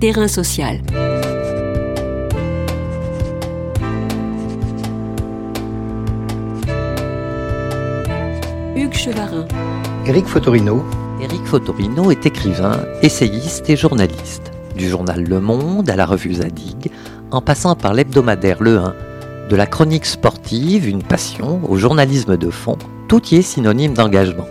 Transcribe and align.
Terrain 0.00 0.28
social. 0.28 0.78
Hugues 8.76 8.94
Chevarin. 8.94 9.48
Éric 10.06 10.26
Fotorino. 10.26 10.84
Éric 11.20 11.44
Fotorino 11.46 12.12
est 12.12 12.24
écrivain, 12.26 12.78
essayiste 13.02 13.68
et 13.68 13.74
journaliste. 13.74 14.52
Du 14.76 14.88
journal 14.88 15.24
Le 15.24 15.40
Monde 15.40 15.90
à 15.90 15.96
la 15.96 16.06
revue 16.06 16.34
Zadig, 16.34 16.92
en 17.32 17.40
passant 17.40 17.74
par 17.74 17.92
l'hebdomadaire 17.92 18.62
Le 18.62 18.78
1, 18.78 18.94
de 19.50 19.56
la 19.56 19.66
chronique 19.66 20.06
sportive, 20.06 20.86
une 20.86 21.02
passion, 21.02 21.60
au 21.68 21.76
journalisme 21.76 22.36
de 22.36 22.50
fond, 22.50 22.78
tout 23.08 23.26
y 23.32 23.38
est 23.38 23.42
synonyme 23.42 23.94
d'engagement. 23.94 24.46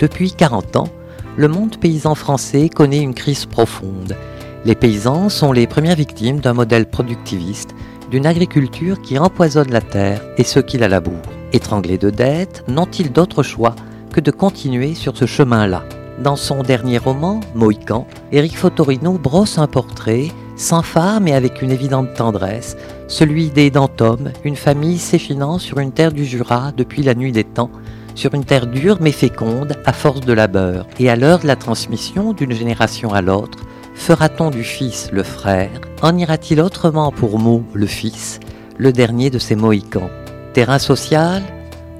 Depuis 0.00 0.32
40 0.32 0.74
ans, 0.74 0.88
le 1.36 1.46
monde 1.46 1.76
paysan 1.76 2.16
français 2.16 2.68
connaît 2.68 3.00
une 3.00 3.14
crise 3.14 3.46
profonde. 3.46 4.16
Les 4.64 4.76
paysans 4.76 5.28
sont 5.28 5.50
les 5.50 5.66
premières 5.66 5.96
victimes 5.96 6.38
d'un 6.38 6.52
modèle 6.52 6.86
productiviste, 6.86 7.70
d'une 8.12 8.26
agriculture 8.26 9.02
qui 9.02 9.18
empoisonne 9.18 9.72
la 9.72 9.80
terre 9.80 10.22
et 10.38 10.44
ceux 10.44 10.62
qui 10.62 10.78
la 10.78 10.86
labourent. 10.86 11.16
Étranglés 11.52 11.98
de 11.98 12.10
dettes, 12.10 12.62
n'ont-ils 12.68 13.10
d'autre 13.10 13.42
choix 13.42 13.74
que 14.12 14.20
de 14.20 14.30
continuer 14.30 14.94
sur 14.94 15.16
ce 15.16 15.26
chemin-là? 15.26 15.82
Dans 16.22 16.36
son 16.36 16.62
dernier 16.62 16.98
roman, 16.98 17.40
Mohican, 17.56 18.06
Éric 18.30 18.56
Fotorino 18.56 19.14
brosse 19.14 19.58
un 19.58 19.66
portrait, 19.66 20.28
sans 20.56 20.82
phare 20.82 21.20
mais 21.20 21.32
avec 21.32 21.60
une 21.60 21.72
évidente 21.72 22.14
tendresse, 22.14 22.76
celui 23.08 23.50
des 23.50 23.70
Dantom, 23.70 24.30
une 24.44 24.54
famille 24.54 24.98
s'échinant 24.98 25.58
sur 25.58 25.80
une 25.80 25.90
terre 25.90 26.12
du 26.12 26.24
Jura 26.24 26.70
depuis 26.76 27.02
la 27.02 27.16
nuit 27.16 27.32
des 27.32 27.42
temps, 27.42 27.70
sur 28.14 28.32
une 28.34 28.44
terre 28.44 28.68
dure 28.68 28.98
mais 29.00 29.10
féconde 29.10 29.74
à 29.86 29.92
force 29.92 30.20
de 30.20 30.32
labeur. 30.32 30.86
Et 31.00 31.10
à 31.10 31.16
l'heure 31.16 31.40
de 31.40 31.48
la 31.48 31.56
transmission 31.56 32.32
d'une 32.32 32.52
génération 32.52 33.12
à 33.12 33.22
l'autre, 33.22 33.58
fera-t-on 33.94 34.50
du 34.50 34.64
fils 34.64 35.10
le 35.12 35.22
frère? 35.22 35.70
En 36.02 36.16
ira-t-il 36.16 36.60
autrement 36.60 37.12
pour 37.12 37.38
mot 37.38 37.62
le 37.72 37.86
fils, 37.86 38.40
le 38.78 38.92
dernier 38.92 39.30
de 39.30 39.38
ces 39.38 39.54
Mohicans? 39.54 40.10
Terrain 40.52 40.78
social? 40.78 41.42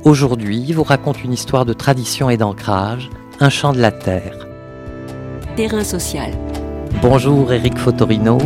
Aujourd'hui 0.04 0.72
vous 0.72 0.82
raconte 0.82 1.22
une 1.22 1.32
histoire 1.32 1.64
de 1.64 1.72
tradition 1.72 2.28
et 2.28 2.36
d'ancrage, 2.36 3.08
un 3.40 3.50
chant 3.50 3.72
de 3.72 3.80
la 3.80 3.92
terre. 3.92 4.46
Terrain 5.56 5.84
social. 5.84 6.32
Bonjour 7.00 7.52
Eric 7.52 7.78
Fotorino. 7.78 8.38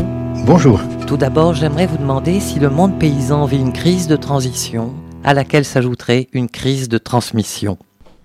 Bonjour. 0.45 0.81
Tout 1.07 1.17
d'abord, 1.17 1.55
j'aimerais 1.55 1.87
vous 1.87 1.99
demander 1.99 2.41
si 2.41 2.59
le 2.59 2.69
monde 2.69 2.99
paysan 2.99 3.47
vit 3.47 3.59
une 3.59 3.73
crise 3.73 4.07
de 4.07 4.17
transition 4.17 4.93
à 5.25 5.35
laquelle 5.35 5.65
s'ajouterait 5.65 6.29
une 6.33 6.49
crise 6.49 6.89
de 6.89 6.99
transmission. 6.99 7.79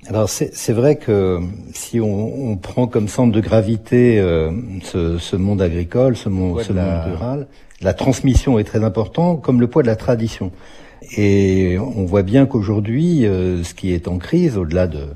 Alors 0.08 0.30
c'est 0.30 0.74
vrai 0.74 0.96
que 0.96 1.40
si 1.74 2.00
on, 2.00 2.52
on, 2.52 2.58
prend 2.58 2.88
comme 2.88 3.08
centre 3.08 3.32
de 3.32 3.40
gravité 3.40 4.20
euh, 4.20 4.52
ce, 4.84 5.20
ce, 5.20 5.36
monde 5.36 5.62
agricole, 5.62 6.18
ce 6.18 6.28
monde, 6.28 6.62
ce 6.64 6.74
monde 6.74 7.04
rural, 7.06 7.48
la 7.82 7.94
transmission 7.94 8.58
est 8.58 8.64
très 8.64 8.84
important, 8.84 9.36
comme 9.36 9.62
le 9.62 9.68
poids 9.68 9.84
de 9.84 9.88
la 9.88 9.96
tradition. 9.96 10.52
Et 11.18 11.78
on 11.80 12.06
voit 12.06 12.24
bien 12.24 12.46
qu'aujourd'hui, 12.46 13.26
euh, 13.26 13.64
ce 13.64 13.74
qui 13.74 13.94
est 13.94 14.08
en 14.08 14.18
crise, 14.18 14.58
au-delà 14.58 14.88
de 14.88 15.08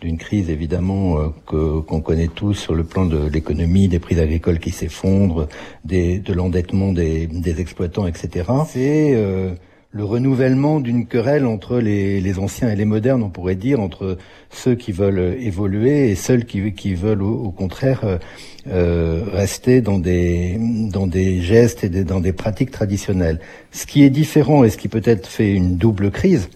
d'une 0.00 0.18
crise 0.18 0.50
évidemment 0.50 1.18
euh, 1.18 1.28
que 1.46 1.80
qu'on 1.80 2.00
connaît 2.00 2.28
tous 2.28 2.54
sur 2.54 2.74
le 2.74 2.84
plan 2.84 3.06
de 3.06 3.26
l'économie, 3.26 3.88
des 3.88 3.98
prix 3.98 4.20
agricoles 4.20 4.58
qui 4.58 4.70
s'effondrent, 4.70 5.48
de 5.84 6.32
l'endettement 6.32 6.92
des, 6.92 7.26
des, 7.26 7.60
exploitants, 7.60 8.06
etc. 8.06 8.50
C'est 8.68 9.12
euh, 9.14 9.54
le 9.94 10.04
renouvellement 10.04 10.80
d'une 10.80 11.06
querelle 11.06 11.46
entre 11.46 11.78
les, 11.78 12.20
les, 12.20 12.38
anciens 12.40 12.68
et 12.68 12.74
les 12.74 12.84
modernes, 12.84 13.22
on 13.22 13.30
pourrait 13.30 13.54
dire, 13.54 13.78
entre 13.78 14.18
ceux 14.50 14.74
qui 14.74 14.90
veulent 14.90 15.36
évoluer 15.38 16.10
et 16.10 16.16
ceux 16.16 16.38
qui, 16.38 16.72
qui 16.72 16.94
veulent 16.94 17.22
au, 17.22 17.52
contraire 17.52 18.00
euh, 18.02 18.18
euh, 18.66 19.22
rester 19.32 19.82
dans 19.82 20.00
des, 20.00 20.58
dans 20.92 21.06
des 21.06 21.40
gestes 21.40 21.84
et 21.84 21.88
des, 21.88 22.02
dans 22.02 22.18
des 22.18 22.32
pratiques 22.32 22.72
traditionnelles. 22.72 23.38
Ce 23.70 23.86
qui 23.86 24.02
est 24.02 24.10
différent 24.10 24.64
et 24.64 24.70
ce 24.70 24.78
qui 24.78 24.88
peut-être 24.88 25.28
fait 25.28 25.52
une 25.52 25.76
double 25.76 26.10
crise, 26.10 26.50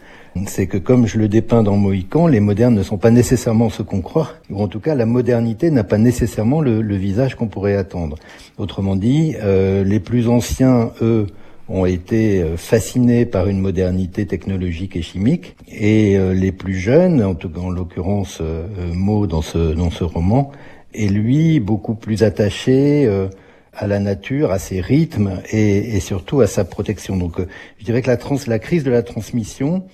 c'est 0.47 0.66
que 0.66 0.77
comme 0.77 1.06
je 1.06 1.16
le 1.16 1.28
dépeins 1.28 1.62
dans 1.62 1.77
Mohican, 1.77 2.27
les 2.27 2.41
modernes 2.41 2.75
ne 2.75 2.82
sont 2.82 2.98
pas 2.98 3.12
nécessairement 3.12 3.71
ce 3.71 3.82
qu'on 3.82 4.00
croit, 4.00 4.32
ou 4.50 4.60
en 4.60 4.66
tout 4.66 4.81
cas 4.81 4.97
la 4.97 5.06
modernité 5.06 5.71
n'a 5.71 5.84
pas 5.84 5.98
nécessairement 5.98 6.60
le, 6.60 6.82
le 6.82 6.97
visage 6.97 7.37
qu'on 7.37 7.47
pourrait 7.47 7.77
attendre. 7.77 8.16
Autrement 8.59 8.97
dit, 8.97 9.37
euh, 9.41 9.84
les 9.84 10.00
plus 10.00 10.28
anciens, 10.28 10.91
eux, 11.03 11.28
ont 11.68 11.86
été 11.86 12.42
euh, 12.42 12.56
fascinés 12.56 13.26
par 13.26 13.48
une 13.48 13.60
modernité 13.60 14.26
technologique 14.26 14.96
et 14.96 15.02
chimique, 15.02 15.56
et 15.68 16.16
euh, 16.16 16.32
les 16.32 16.52
plus 16.52 16.74
jeunes, 16.74 17.22
en 17.22 17.34
tout 17.34 17.48
cas 17.48 17.60
en 17.60 17.70
l'occurrence 17.70 18.38
euh, 18.40 18.66
Mo 18.92 19.26
dans 19.26 19.42
ce 19.42 19.74
dans 19.74 19.90
ce 19.90 20.04
roman, 20.04 20.50
est 20.94 21.08
lui 21.08 21.60
beaucoup 21.60 21.94
plus 21.94 22.22
attaché 22.22 23.08
à 23.74 23.86
la 23.86 24.00
nature, 24.00 24.50
à 24.50 24.58
ses 24.58 24.80
rythmes 24.80 25.42
et, 25.52 25.96
et, 25.96 26.00
surtout 26.00 26.40
à 26.40 26.46
sa 26.46 26.64
protection. 26.64 27.16
Donc, 27.16 27.36
je 27.78 27.84
dirais 27.84 28.00
que 28.00 28.08
la, 28.08 28.16
trans, 28.16 28.38
la 28.46 28.58
crise 28.58 28.84
de 28.84 28.90
la 28.90 29.02
transmission, 29.02 29.84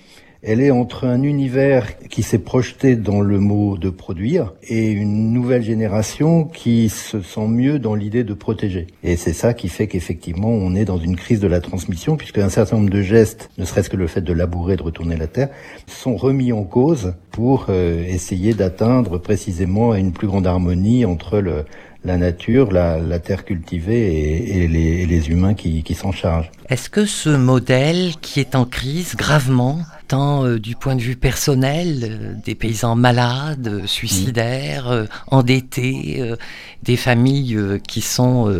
elle 0.47 0.61
est 0.61 0.69
entre 0.69 1.05
un 1.05 1.23
univers 1.23 1.97
qui 2.07 2.21
s'est 2.21 2.39
projeté 2.39 2.95
dans 2.95 3.19
le 3.19 3.39
mot 3.39 3.77
de 3.77 3.89
produire 3.89 4.53
et 4.61 4.91
une 4.91 5.33
nouvelle 5.33 5.63
génération 5.63 6.43
qui 6.43 6.89
se 6.89 7.19
sent 7.21 7.47
mieux 7.47 7.79
dans 7.79 7.95
l'idée 7.95 8.23
de 8.23 8.33
protéger. 8.35 8.85
Et 9.03 9.17
c'est 9.17 9.33
ça 9.33 9.55
qui 9.55 9.69
fait 9.69 9.87
qu'effectivement 9.87 10.49
on 10.49 10.75
est 10.75 10.85
dans 10.85 10.99
une 10.99 11.15
crise 11.15 11.39
de 11.39 11.47
la 11.47 11.61
transmission 11.61 12.15
puisque 12.15 12.37
un 12.37 12.49
certain 12.49 12.77
nombre 12.77 12.91
de 12.91 13.01
gestes, 13.01 13.49
ne 13.57 13.65
serait-ce 13.65 13.89
que 13.89 13.97
le 13.97 14.05
fait 14.05 14.21
de 14.21 14.33
labourer, 14.33 14.75
de 14.75 14.83
retourner 14.83 15.17
la 15.17 15.27
terre, 15.27 15.49
sont 15.87 16.15
remis 16.15 16.53
en 16.53 16.63
cause 16.63 17.15
pour 17.31 17.65
euh, 17.69 18.03
essayer 18.05 18.53
d'atteindre 18.53 19.17
précisément 19.17 19.95
une 19.95 20.11
plus 20.11 20.27
grande 20.27 20.45
harmonie 20.45 21.05
entre 21.05 21.39
le, 21.39 21.65
la 22.05 22.17
nature, 22.17 22.71
la, 22.71 22.99
la 22.99 23.19
terre 23.19 23.45
cultivée 23.45 24.13
et, 24.13 24.63
et, 24.63 24.67
les, 24.67 25.01
et, 25.01 25.05
les, 25.05 25.29
humains 25.29 25.55
qui, 25.55 25.83
qui 25.83 25.95
s'en 25.95 26.11
chargent. 26.11 26.51
Est-ce 26.69 26.89
que 26.89 27.05
ce 27.05 27.29
modèle 27.29 28.13
qui 28.21 28.39
est 28.39 28.55
en 28.55 28.65
crise 28.65 29.15
gravement, 29.15 29.79
tant 30.07 30.45
euh, 30.45 30.59
du 30.59 30.75
point 30.75 30.95
de 30.95 31.01
vue 31.01 31.15
personnel, 31.15 31.99
euh, 32.03 32.33
des 32.45 32.53
paysans 32.53 32.95
malades, 32.95 33.67
euh, 33.67 33.87
suicidaires, 33.87 34.87
euh, 34.89 35.05
endettés, 35.27 36.35
des 36.83 36.95
familles 36.95 37.79
qui 37.87 38.01
sont 38.01 38.51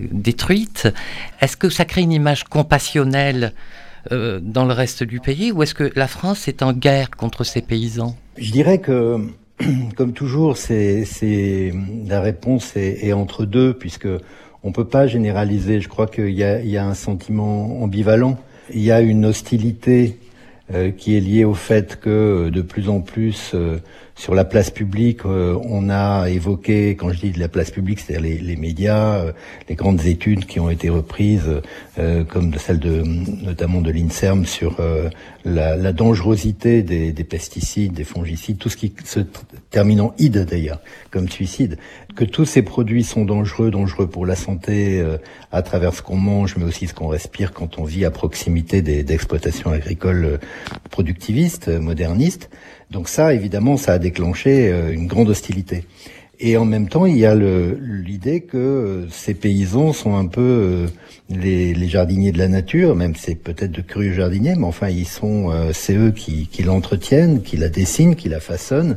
détruites, 0.00 0.88
est-ce 1.40 1.56
que 1.56 1.68
ça 1.68 1.84
crée 1.84 2.00
une 2.02 2.12
image 2.12 2.44
compassionnelle 2.44 3.52
dans 4.10 4.64
le 4.64 4.72
reste 4.72 5.04
du 5.04 5.20
pays 5.20 5.52
ou 5.52 5.62
est-ce 5.62 5.74
que 5.74 5.92
la 5.94 6.08
France 6.08 6.48
est 6.48 6.62
en 6.62 6.72
guerre 6.72 7.10
contre 7.10 7.44
ces 7.44 7.60
paysans? 7.60 8.16
Je 8.36 8.50
dirais 8.50 8.78
que 8.78 9.18
comme 9.96 10.12
toujours, 10.12 10.56
c'est 10.56 11.72
la 12.06 12.20
réponse 12.20 12.76
est, 12.76 13.04
est, 13.04 13.12
entre 13.12 13.44
deux, 13.44 13.74
puisque 13.74 14.08
on 14.62 14.72
peut 14.72 14.84
pas 14.84 15.06
généraliser. 15.06 15.80
Je 15.80 15.88
crois 15.88 16.06
qu'il 16.06 16.30
y, 16.30 16.42
y 16.42 16.76
a, 16.76 16.86
un 16.86 16.94
sentiment 16.94 17.82
ambivalent. 17.82 18.38
Il 18.72 18.82
y 18.82 18.90
a 18.90 19.00
une 19.00 19.26
hostilité 19.26 20.18
euh, 20.72 20.90
qui 20.90 21.16
est 21.16 21.20
liée 21.20 21.44
au 21.44 21.54
fait 21.54 21.98
que 22.00 22.48
de 22.48 22.62
plus 22.62 22.88
en 22.88 23.00
plus 23.00 23.52
euh, 23.54 23.78
sur 24.14 24.34
la 24.34 24.44
place 24.44 24.70
publique, 24.70 25.24
euh, 25.24 25.58
on 25.64 25.88
a 25.90 26.28
évoqué, 26.28 26.90
quand 26.90 27.12
je 27.12 27.20
dis 27.20 27.30
de 27.30 27.40
la 27.40 27.48
place 27.48 27.70
publique, 27.70 28.00
c'est-à-dire 28.00 28.22
les, 28.22 28.38
les, 28.38 28.56
médias, 28.56 29.24
les 29.68 29.74
grandes 29.74 30.04
études 30.06 30.46
qui 30.46 30.60
ont 30.60 30.70
été 30.70 30.88
reprises, 30.88 31.50
comme 32.28 32.54
celle 32.54 32.78
de 32.78 33.02
notamment 33.02 33.80
de 33.80 33.90
l'Inserm 33.90 34.46
sur 34.46 34.76
la, 35.44 35.76
la, 35.76 35.92
dangerosité 35.92 36.82
des, 36.82 37.12
des, 37.12 37.24
pesticides, 37.24 37.92
des 37.92 38.04
fongicides, 38.04 38.58
tout 38.58 38.68
ce 38.68 38.76
qui 38.76 38.92
se 39.04 39.20
termine 39.70 40.00
en 40.00 40.14
ide 40.18 40.44
d'ailleurs, 40.44 40.80
comme 41.10 41.28
suicide, 41.28 41.78
que 42.14 42.24
tous 42.24 42.44
ces 42.44 42.62
produits 42.62 43.04
sont 43.04 43.24
dangereux, 43.24 43.70
dangereux 43.70 44.06
pour 44.06 44.26
la 44.26 44.36
santé 44.36 45.00
euh, 45.00 45.18
à 45.50 45.62
travers 45.62 45.94
ce 45.94 46.02
qu'on 46.02 46.16
mange, 46.16 46.56
mais 46.56 46.64
aussi 46.64 46.86
ce 46.86 46.94
qu'on 46.94 47.08
respire 47.08 47.52
quand 47.52 47.78
on 47.78 47.84
vit 47.84 48.04
à 48.04 48.10
proximité 48.10 48.82
d'exploitations 48.82 49.70
agricoles 49.70 50.24
euh, 50.24 50.38
productivistes, 50.90 51.68
euh, 51.68 51.80
modernistes. 51.80 52.50
Donc 52.92 53.08
ça, 53.08 53.34
évidemment, 53.34 53.76
ça 53.76 53.94
a 53.94 53.98
déclenché 53.98 54.70
euh, 54.70 54.92
une 54.92 55.06
grande 55.06 55.28
hostilité. 55.28 55.84
Et 56.38 56.56
en 56.56 56.64
même 56.64 56.88
temps, 56.88 57.06
il 57.06 57.16
y 57.16 57.24
a 57.24 57.34
l'idée 57.34 58.40
que 58.40 59.06
ces 59.10 59.32
paysans 59.32 59.92
sont 59.92 60.16
un 60.16 60.26
peu 60.26 60.86
les, 61.30 61.72
les, 61.72 61.88
jardiniers 61.88 62.32
de 62.32 62.38
la 62.38 62.48
nature, 62.48 62.96
même 62.96 63.14
c'est 63.14 63.36
peut-être 63.36 63.70
de 63.70 63.80
curieux 63.80 64.12
jardiniers, 64.12 64.56
mais 64.56 64.64
enfin 64.64 64.88
ils 64.88 65.06
sont, 65.06 65.52
c'est 65.72 65.94
eux 65.94 66.10
qui 66.10 66.48
l'entretiennent, 66.64 67.42
qui 67.42 67.56
la 67.56 67.68
dessinent, 67.68 68.16
qui 68.16 68.28
la 68.28 68.40
façonnent, 68.40 68.96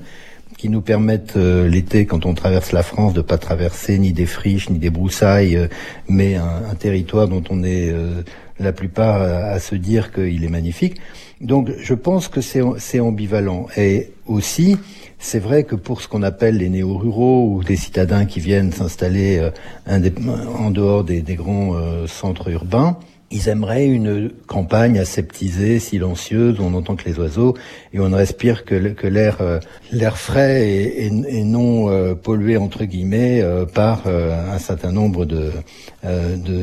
qui 0.58 0.70
nous 0.70 0.82
permettent 0.82 1.38
euh, 1.38 1.68
l'été, 1.68 2.06
quand 2.06 2.26
on 2.26 2.34
traverse 2.34 2.72
la 2.72 2.84
France, 2.84 3.14
de 3.14 3.22
pas 3.22 3.38
traverser 3.38 3.98
ni 4.00 4.14
des 4.14 4.26
friches 4.26 4.70
ni 4.70 4.80
des 4.80 4.90
broussailles, 4.90 5.58
euh, 5.58 5.68
mais 6.08 6.36
un, 6.36 6.62
un, 6.72 6.76
territoire 6.76 7.28
dont 7.28 7.44
on 7.50 7.64
est 7.64 7.90
euh, 7.90 8.24
la 8.60 8.72
plupart 8.72 9.22
à, 9.22 9.52
à 9.52 9.60
se 9.60 9.76
dire 9.76 10.14
qu'il 10.14 10.44
est 10.44 10.50
magnifique. 10.50 10.98
Donc 11.42 11.72
je 11.78 11.94
pense 11.94 12.30
que 12.30 12.40
c'est 12.42 13.00
ambivalent. 13.00 13.68
Et 13.76 14.12
aussi, 14.26 14.78
c'est 15.20 15.40
vrai 15.40 15.66
que 15.66 15.76
pour 15.76 16.02
ce 16.02 16.08
qu'on 16.08 16.24
appelle 16.24 16.58
les 16.58 16.70
néo-ruraux 16.70 17.50
ou 17.52 17.64
des 17.64 17.76
citadins 17.76 18.26
qui 18.26 18.40
viennent 18.40 18.72
s'installer 18.72 19.50
en 19.86 20.72
dehors 20.72 21.04
des, 21.04 21.22
des 21.22 21.36
grands 21.36 21.76
centres 22.08 22.50
urbains, 22.50 22.98
ils 23.36 23.50
aimeraient 23.50 23.86
une 23.86 24.32
campagne 24.48 24.98
aseptisée, 24.98 25.80
silencieuse, 25.80 26.58
où 26.58 26.64
on 26.64 26.70
n'entend 26.70 26.96
que 26.96 27.04
les 27.04 27.20
oiseaux 27.20 27.54
et 27.94 28.00
on 28.00 28.08
ne 28.08 28.16
respire 28.16 28.64
que, 28.64 28.76
l'air 29.08 29.38
euh, 29.42 29.60
l'air 29.92 30.18
frais 30.18 30.66
et, 30.68 31.10
non 31.44 31.90
euh, 31.90 32.16
pollué 32.16 32.56
entre 32.56 32.86
guillemets 32.86 33.42
euh, 33.42 33.66
par 33.66 34.08
un 34.08 34.60
certain 34.60 34.92
nombre 34.92 35.26
de 35.26 35.52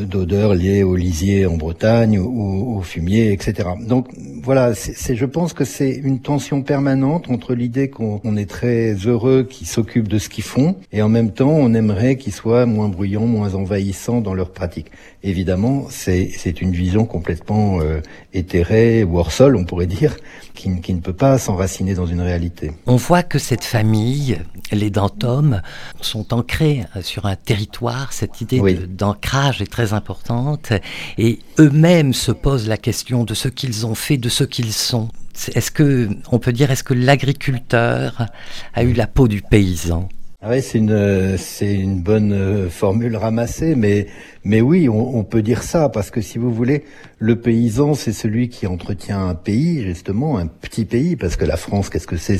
d'odeurs 0.05 0.55
liées 0.55 0.85
au 0.85 0.95
lisier 0.95 1.47
en 1.47 1.57
Bretagne 1.57 2.17
ou 2.19 2.79
au 2.79 2.83
fumier, 2.83 3.33
etc. 3.33 3.71
Donc 3.81 4.07
voilà, 4.43 4.73
c'est 4.75 5.17
je 5.17 5.27
pense 5.27 5.53
que 5.53 5.65
c'est 5.65 5.91
une 5.91 6.21
tension 6.21 6.63
permanente 6.63 7.29
entre 7.29 7.55
l'idée 7.55 7.91
qu'on 7.91 8.37
est 8.37 8.49
très 8.49 8.95
heureux 8.95 9.43
qu'ils 9.43 9.67
s'occupent 9.67 10.09
de 10.09 10.19
ce 10.19 10.29
qu'ils 10.29 10.45
font 10.45 10.77
et 10.93 11.03
en 11.03 11.09
même 11.09 11.33
temps 11.33 11.51
on 11.51 11.75
aimerait 11.75 12.17
qu'ils 12.17 12.33
soient 12.33 12.67
moins 12.67 12.89
bruyants, 12.89 13.27
moins 13.27 13.55
envahissants 13.55 14.21
dans 14.21 14.35
leurs 14.35 14.53
pratiques. 14.53 14.93
Évidemment, 15.25 15.87
c'est 15.89 16.61
une 16.61 16.73
vision 16.73 17.05
complètement 17.05 17.81
euh, 17.81 18.01
éthérée 18.35 19.05
ou 19.05 19.19
hors 19.19 19.31
sol, 19.31 19.55
on 19.55 19.65
pourrait 19.65 19.87
dire, 19.87 20.17
qui, 20.55 20.69
ne 20.69 21.01
peut 21.01 21.13
pas 21.13 21.39
s'enraciner 21.39 21.95
dans 21.95 22.07
une 22.07 22.21
réalité. 22.21 22.73
On 22.87 22.97
voit 22.97 23.23
que 23.23 23.39
cette 23.39 23.65
famille, 23.65 24.41
les 24.73 24.91
Dantom, 24.91 25.63
sont 26.01 26.35
ancrés 26.35 26.85
euh, 26.97 27.03
sur 27.03 27.27
un 27.27 27.37
territoire. 27.37 28.13
Cette 28.13 28.41
idée 28.41 28.61
d'ancrage 28.89 29.63
est 29.63 29.71
très 29.71 29.93
importante. 29.93 30.73
Et 31.19 31.39
eux-mêmes 31.61 32.15
se 32.15 32.33
posent 32.33 32.67
la 32.67 32.77
question 32.77 33.23
de 33.23 33.35
ce 33.35 33.47
qu'ils 33.47 33.87
ont 33.87 33.95
fait, 33.95 34.17
de 34.17 34.29
ce 34.29 34.43
qu'ils 34.43 34.73
sont. 34.73 35.09
Est-ce 35.55 35.71
que, 35.71 36.09
on 36.33 36.41
peut 36.41 36.53
dire, 36.53 36.73
est-ce 36.73 36.85
que 36.85 36.95
l'agriculteur 36.95 38.27
a 38.75 38.83
eu 38.83 38.93
la 38.93 39.07
peau 39.07 39.29
du 39.29 39.41
paysan? 39.41 40.09
Ah 40.45 40.49
ouais, 40.49 40.61
c'est 40.61 40.79
une 40.79 41.37
c'est 41.39 41.73
une 41.73 42.03
bonne 42.03 42.33
euh, 42.33 42.69
formule 42.69 43.17
ramassée, 43.17 43.77
mais 43.77 44.09
mais 44.44 44.61
oui, 44.61 44.89
on, 44.89 45.17
on, 45.17 45.25
peut 45.25 45.43
dire 45.43 45.62
ça 45.62 45.89
parce 45.89 46.11
que 46.11 46.21
si 46.21 46.39
vous 46.39 46.53
voulez, 46.53 46.85
le 47.19 47.41
paysan, 47.41 47.94
c'est 47.94 48.12
celui 48.12 48.49
qui 48.49 48.67
entretient 48.67 49.29
un 49.29 49.35
pays, 49.35 49.83
justement, 49.83 50.39
un 50.39 50.49
petit 50.49 50.85
pays, 50.85 51.15
parce 51.15 51.37
que 51.37 51.44
la 51.44 51.56
France, 51.56 51.91
qu'est-ce 51.91 52.09
que 52.09 52.17
c'est? 52.17 52.39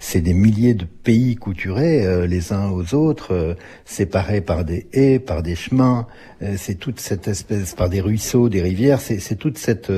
C'est 0.00 0.20
des 0.20 0.34
milliers 0.34 0.74
de 0.74 0.84
pays 0.84 1.36
couturés 1.36 2.04
euh, 2.04 2.26
les 2.26 2.52
uns 2.52 2.70
aux 2.70 2.94
autres, 2.94 3.32
euh, 3.32 3.54
séparés 3.84 4.40
par 4.40 4.64
des 4.64 4.88
haies, 4.92 5.20
par 5.20 5.42
des 5.42 5.54
chemins. 5.54 6.06
c'est 6.56 6.76
toute 6.76 7.00
cette 7.00 7.28
espèce, 7.28 7.74
par 7.74 7.88
des 7.88 8.00
ruisseaux, 8.00 8.48
des 8.48 8.62
rivières. 8.62 9.00
C'est 9.00 9.36
toute 9.36 9.58
cette, 9.58 9.92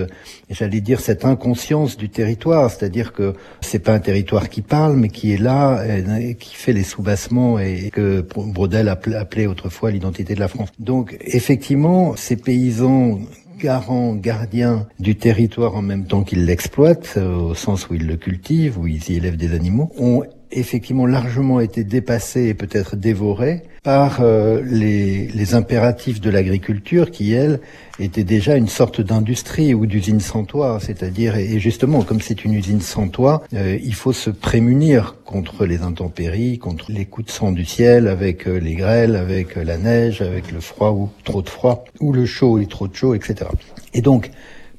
j'allais 0.49 0.81
dire, 0.81 1.01
cette 1.01 1.25
inconscience 1.25 1.97
du 1.97 2.09
territoire, 2.09 2.71
c'est-à-dire 2.71 3.13
que 3.13 3.35
c'est 3.61 3.79
pas 3.79 3.93
un 3.93 4.01
territoire 4.01 4.49
qui 4.49 4.63
parle, 4.63 4.97
mais 4.97 5.09
qui 5.09 5.33
est 5.33 5.39
là, 5.39 5.85
et, 6.19 6.35
qui 6.35 6.55
fait 6.55 6.73
les 6.73 6.83
soubassements 6.83 7.59
et 7.59 7.91
que 7.93 8.21
Brodel 8.21 8.89
appelait 8.89 9.47
autrefois 9.47 9.91
l'identité 9.91 10.35
de 10.35 10.41
la 10.41 10.49
France. 10.49 10.71
Donc 10.79 11.17
effectivement, 11.37 12.17
ces 12.17 12.37
paysans 12.37 13.21
garants, 13.59 14.15
gardiens 14.15 14.87
du 14.99 15.17
territoire 15.17 15.77
en 15.77 15.83
même 15.83 16.07
temps 16.07 16.23
qu'ils 16.23 16.47
l'exploitent, 16.47 17.15
euh, 17.17 17.37
au 17.37 17.55
sens 17.55 17.89
où 17.89 17.95
ils 17.95 18.07
le 18.07 18.17
cultivent, 18.17 18.79
où 18.79 18.87
ils 18.87 19.11
y 19.11 19.17
élèvent 19.17 19.37
des 19.37 19.55
animaux, 19.55 19.93
ont 19.99 20.23
effectivement 20.53 21.07
largement 21.07 21.61
été 21.61 21.85
dépassés 21.85 22.47
et 22.47 22.55
peut-être 22.55 22.97
dévorés 22.97 23.63
par 23.83 24.21
euh, 24.21 24.61
les, 24.65 25.29
les, 25.29 25.55
impératifs 25.55 26.21
de 26.21 26.29
l'agriculture 26.29 27.11
qui, 27.11 27.33
elle, 27.33 27.61
était 27.99 28.25
déjà 28.25 28.57
une 28.57 28.69
sorte 28.69 29.01
d'industrie 29.01 29.73
ou 29.73 29.87
d'usine 29.87 30.21
sans 30.21 30.45
toit. 30.45 30.79
C'est-à-dire, 30.81 31.37
et 31.37 31.59
justement, 31.59 32.03
comme 32.03 32.21
c'est 32.21 32.45
une 32.45 32.53
usine 32.53 32.83
sans 32.83 33.09
toit, 33.09 33.43
euh, 33.55 33.79
il 33.83 33.95
faut 33.95 34.13
se 34.13 34.29
prémunir 34.29 35.17
contre 35.25 35.65
les 35.65 35.81
intempéries, 35.81 36.59
contre 36.59 36.87
les 36.91 37.07
coups 37.07 37.29
de 37.29 37.33
sang 37.33 37.53
du 37.53 37.65
ciel, 37.65 38.07
avec 38.07 38.47
euh, 38.47 38.59
les 38.59 38.75
grêles, 38.75 39.17
avec 39.17 39.57
la 39.57 39.79
neige, 39.79 40.21
avec 40.21 40.53
le 40.53 40.61
froid 40.61 40.91
ou 40.91 41.09
trop 41.25 41.41
de 41.41 41.49
froid, 41.49 41.85
ou 42.01 42.13
le 42.13 42.27
chaud 42.27 42.59
et 42.59 42.67
trop 42.67 42.87
de 42.87 42.95
chaud, 42.95 43.15
etc. 43.15 43.47
Et 43.95 44.03
donc, 44.03 44.31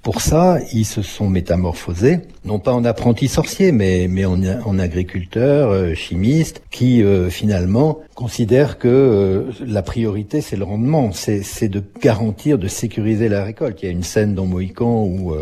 pour 0.01 0.21
ça, 0.21 0.57
ils 0.73 0.85
se 0.85 1.03
sont 1.03 1.29
métamorphosés, 1.29 2.21
non 2.43 2.57
pas 2.57 2.73
en 2.73 2.85
apprentis 2.85 3.27
sorciers, 3.27 3.71
mais, 3.71 4.25
en 4.25 4.79
agriculteurs, 4.79 5.69
euh, 5.69 5.93
chimistes, 5.93 6.63
qui 6.71 7.03
euh, 7.03 7.29
finalement 7.29 7.99
considèrent 8.21 8.77
que 8.77 8.87
euh, 8.87 9.51
la 9.65 9.81
priorité, 9.81 10.41
c'est 10.41 10.55
le 10.55 10.63
rendement, 10.63 11.11
c'est 11.11 11.67
de 11.69 11.83
garantir, 12.01 12.59
de 12.59 12.67
sécuriser 12.67 13.29
la 13.29 13.43
récolte. 13.43 13.81
Il 13.81 13.85
y 13.85 13.89
a 13.89 13.91
une 13.91 14.03
scène 14.03 14.35
dans 14.35 14.45
Mohican 14.45 15.03
où, 15.03 15.33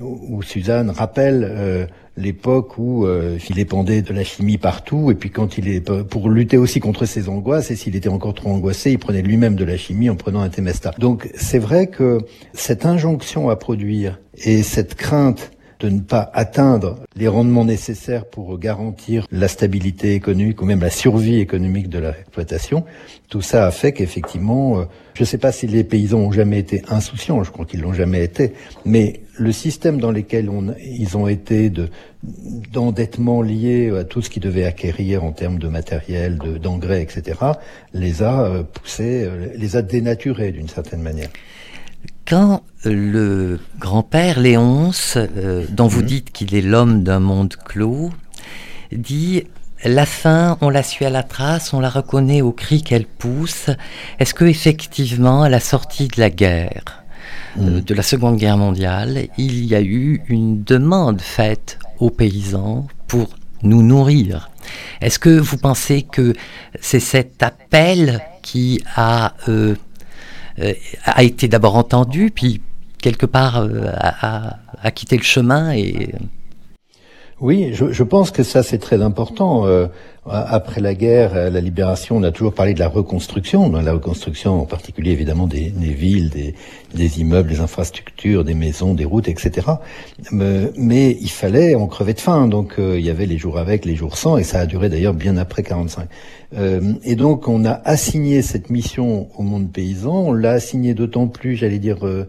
où 0.00 0.42
Suzanne 0.42 0.90
rappelle 0.90 1.88
l'époque 2.18 2.76
où 2.78 3.06
euh, 3.06 3.38
il 3.48 3.58
épandait 3.58 4.02
de 4.02 4.12
la 4.12 4.24
chimie 4.24 4.58
partout, 4.58 5.10
et 5.10 5.14
puis 5.14 5.30
quand 5.30 5.56
il 5.56 5.68
est 5.68 5.80
pour 5.80 6.28
lutter 6.28 6.56
aussi 6.56 6.80
contre 6.80 7.06
ses 7.06 7.28
angoisses, 7.28 7.70
et 7.70 7.76
s'il 7.76 7.96
était 7.96 8.08
encore 8.08 8.34
trop 8.34 8.50
angoissé, 8.50 8.90
il 8.90 8.98
prenait 8.98 9.22
lui-même 9.22 9.54
de 9.54 9.64
la 9.64 9.76
chimie 9.76 10.10
en 10.10 10.16
prenant 10.16 10.40
un 10.40 10.48
Temesta. 10.48 10.92
Donc 10.98 11.30
c'est 11.34 11.58
vrai 11.58 11.86
que 11.86 12.18
cette 12.52 12.84
injonction 12.84 13.48
à 13.48 13.56
produire 13.56 14.20
et 14.44 14.62
cette 14.62 14.94
crainte 14.94 15.52
de 15.80 15.88
ne 15.88 16.00
pas 16.00 16.30
atteindre 16.34 17.00
les 17.16 17.28
rendements 17.28 17.64
nécessaires 17.64 18.26
pour 18.26 18.58
garantir 18.58 19.26
la 19.30 19.48
stabilité 19.48 20.14
économique 20.14 20.60
ou 20.60 20.64
même 20.64 20.80
la 20.80 20.90
survie 20.90 21.38
économique 21.38 21.88
de 21.88 21.98
l'exploitation, 21.98 22.84
tout 23.28 23.42
ça 23.42 23.66
a 23.66 23.70
fait 23.70 23.92
qu'effectivement, 23.92 24.80
euh, 24.80 24.84
je 25.14 25.22
ne 25.22 25.26
sais 25.26 25.38
pas 25.38 25.52
si 25.52 25.66
les 25.66 25.84
paysans 25.84 26.18
ont 26.18 26.32
jamais 26.32 26.58
été 26.58 26.82
insouciants, 26.88 27.42
je 27.44 27.50
crois 27.50 27.64
qu'ils 27.64 27.80
l'ont 27.80 27.92
jamais 27.92 28.24
été, 28.24 28.54
mais 28.84 29.20
le 29.36 29.52
système 29.52 30.00
dans 30.00 30.10
lequel 30.10 30.50
ils 30.84 31.16
ont 31.16 31.28
été 31.28 31.70
de 31.70 31.88
d'endettement 32.72 33.42
lié 33.42 33.90
à 33.96 34.02
tout 34.02 34.22
ce 34.22 34.30
qu'ils 34.30 34.42
devaient 34.42 34.64
acquérir 34.64 35.22
en 35.22 35.30
termes 35.30 35.60
de 35.60 35.68
matériel, 35.68 36.38
d'engrais, 36.60 37.02
etc., 37.02 37.38
les 37.94 38.22
a 38.22 38.42
euh, 38.42 38.62
poussés, 38.64 39.24
euh, 39.24 39.46
les 39.54 39.76
a 39.76 39.82
dénaturés 39.82 40.50
d'une 40.50 40.68
certaine 40.68 41.02
manière 41.02 41.28
quand 42.28 42.62
le 42.84 43.58
grand-père 43.78 44.38
Léonce, 44.38 45.16
euh, 45.16 45.64
dont 45.70 45.86
vous 45.86 46.02
mhm. 46.02 46.06
dites 46.06 46.30
qu'il 46.30 46.54
est 46.54 46.62
l'homme 46.62 47.02
d'un 47.02 47.20
monde 47.20 47.54
clos, 47.64 48.10
dit 48.92 49.44
la 49.84 50.04
faim, 50.04 50.58
on 50.60 50.68
la 50.68 50.82
suit 50.82 51.06
à 51.06 51.10
la 51.10 51.22
trace, 51.22 51.72
on 51.72 51.80
la 51.80 51.88
reconnaît 51.88 52.42
au 52.42 52.52
cri 52.52 52.82
qu'elle 52.82 53.06
pousse. 53.06 53.70
Est-ce 54.18 54.34
que 54.34 54.44
effectivement, 54.44 55.42
à 55.42 55.48
la 55.48 55.60
sortie 55.60 56.08
de 56.08 56.20
la 56.20 56.30
guerre, 56.30 57.04
euh, 57.58 57.62
mhm. 57.62 57.80
de 57.80 57.94
la 57.94 58.02
Seconde 58.02 58.36
Guerre 58.36 58.58
mondiale, 58.58 59.28
il 59.38 59.64
y 59.64 59.74
a 59.74 59.80
eu 59.80 60.22
une 60.28 60.62
demande 60.62 61.22
faite 61.22 61.78
aux 61.98 62.10
paysans 62.10 62.86
pour 63.06 63.30
nous 63.62 63.82
nourrir? 63.82 64.50
Est-ce 65.00 65.18
que 65.18 65.30
vous 65.30 65.56
pensez 65.56 66.02
que 66.02 66.34
c'est 66.80 67.00
cet 67.00 67.42
appel 67.42 68.20
qui 68.42 68.82
a 68.96 69.34
euh, 69.48 69.74
euh, 69.74 69.76
a 71.04 71.22
été 71.22 71.48
d'abord 71.48 71.76
entendu, 71.76 72.30
puis 72.30 72.60
quelque 72.98 73.26
part 73.26 73.58
euh, 73.58 73.92
a, 74.00 74.90
quitté 74.90 75.16
le 75.16 75.22
chemin 75.22 75.72
et 75.72 76.14
oui, 77.40 77.70
je, 77.72 77.92
je, 77.92 78.02
pense 78.02 78.32
que 78.32 78.42
ça 78.42 78.64
c'est 78.64 78.78
très 78.78 79.00
important. 79.00 79.64
Euh, 79.66 79.86
après 80.30 80.80
la 80.80 80.94
guerre, 80.94 81.50
la 81.50 81.60
libération, 81.60 82.16
on 82.16 82.22
a 82.22 82.32
toujours 82.32 82.54
parlé 82.54 82.74
de 82.74 82.78
la 82.78 82.88
reconstruction, 82.88 83.70
la 83.72 83.92
reconstruction 83.92 84.60
en 84.60 84.66
particulier 84.66 85.12
évidemment 85.12 85.46
des, 85.46 85.70
villes, 85.70 86.30
des, 86.94 87.20
immeubles, 87.20 87.48
des 87.48 87.60
infrastructures, 87.60 88.44
des 88.44 88.54
maisons, 88.54 88.94
des 88.94 89.04
routes, 89.04 89.28
etc. 89.28 89.66
Mais, 90.32 91.16
il 91.20 91.30
fallait, 91.30 91.74
on 91.74 91.86
crevait 91.86 92.14
de 92.14 92.20
faim, 92.20 92.48
donc 92.48 92.74
il 92.78 93.00
y 93.00 93.10
avait 93.10 93.26
les 93.26 93.38
jours 93.38 93.58
avec, 93.58 93.84
les 93.84 93.96
jours 93.96 94.16
sans, 94.16 94.36
et 94.36 94.44
ça 94.44 94.60
a 94.60 94.66
duré 94.66 94.88
d'ailleurs 94.88 95.14
bien 95.14 95.36
après 95.36 95.62
45. 95.62 96.08
Euh, 96.56 96.94
et 97.04 97.14
donc 97.14 97.46
on 97.46 97.64
a 97.64 97.72
assigné 97.84 98.42
cette 98.42 98.70
mission 98.70 99.28
au 99.36 99.42
monde 99.42 99.70
paysan, 99.70 100.28
on 100.28 100.32
l'a 100.32 100.52
assigné 100.52 100.94
d'autant 100.94 101.28
plus, 101.28 101.56
j'allais 101.56 101.78
dire, 101.78 102.06
euh, 102.06 102.28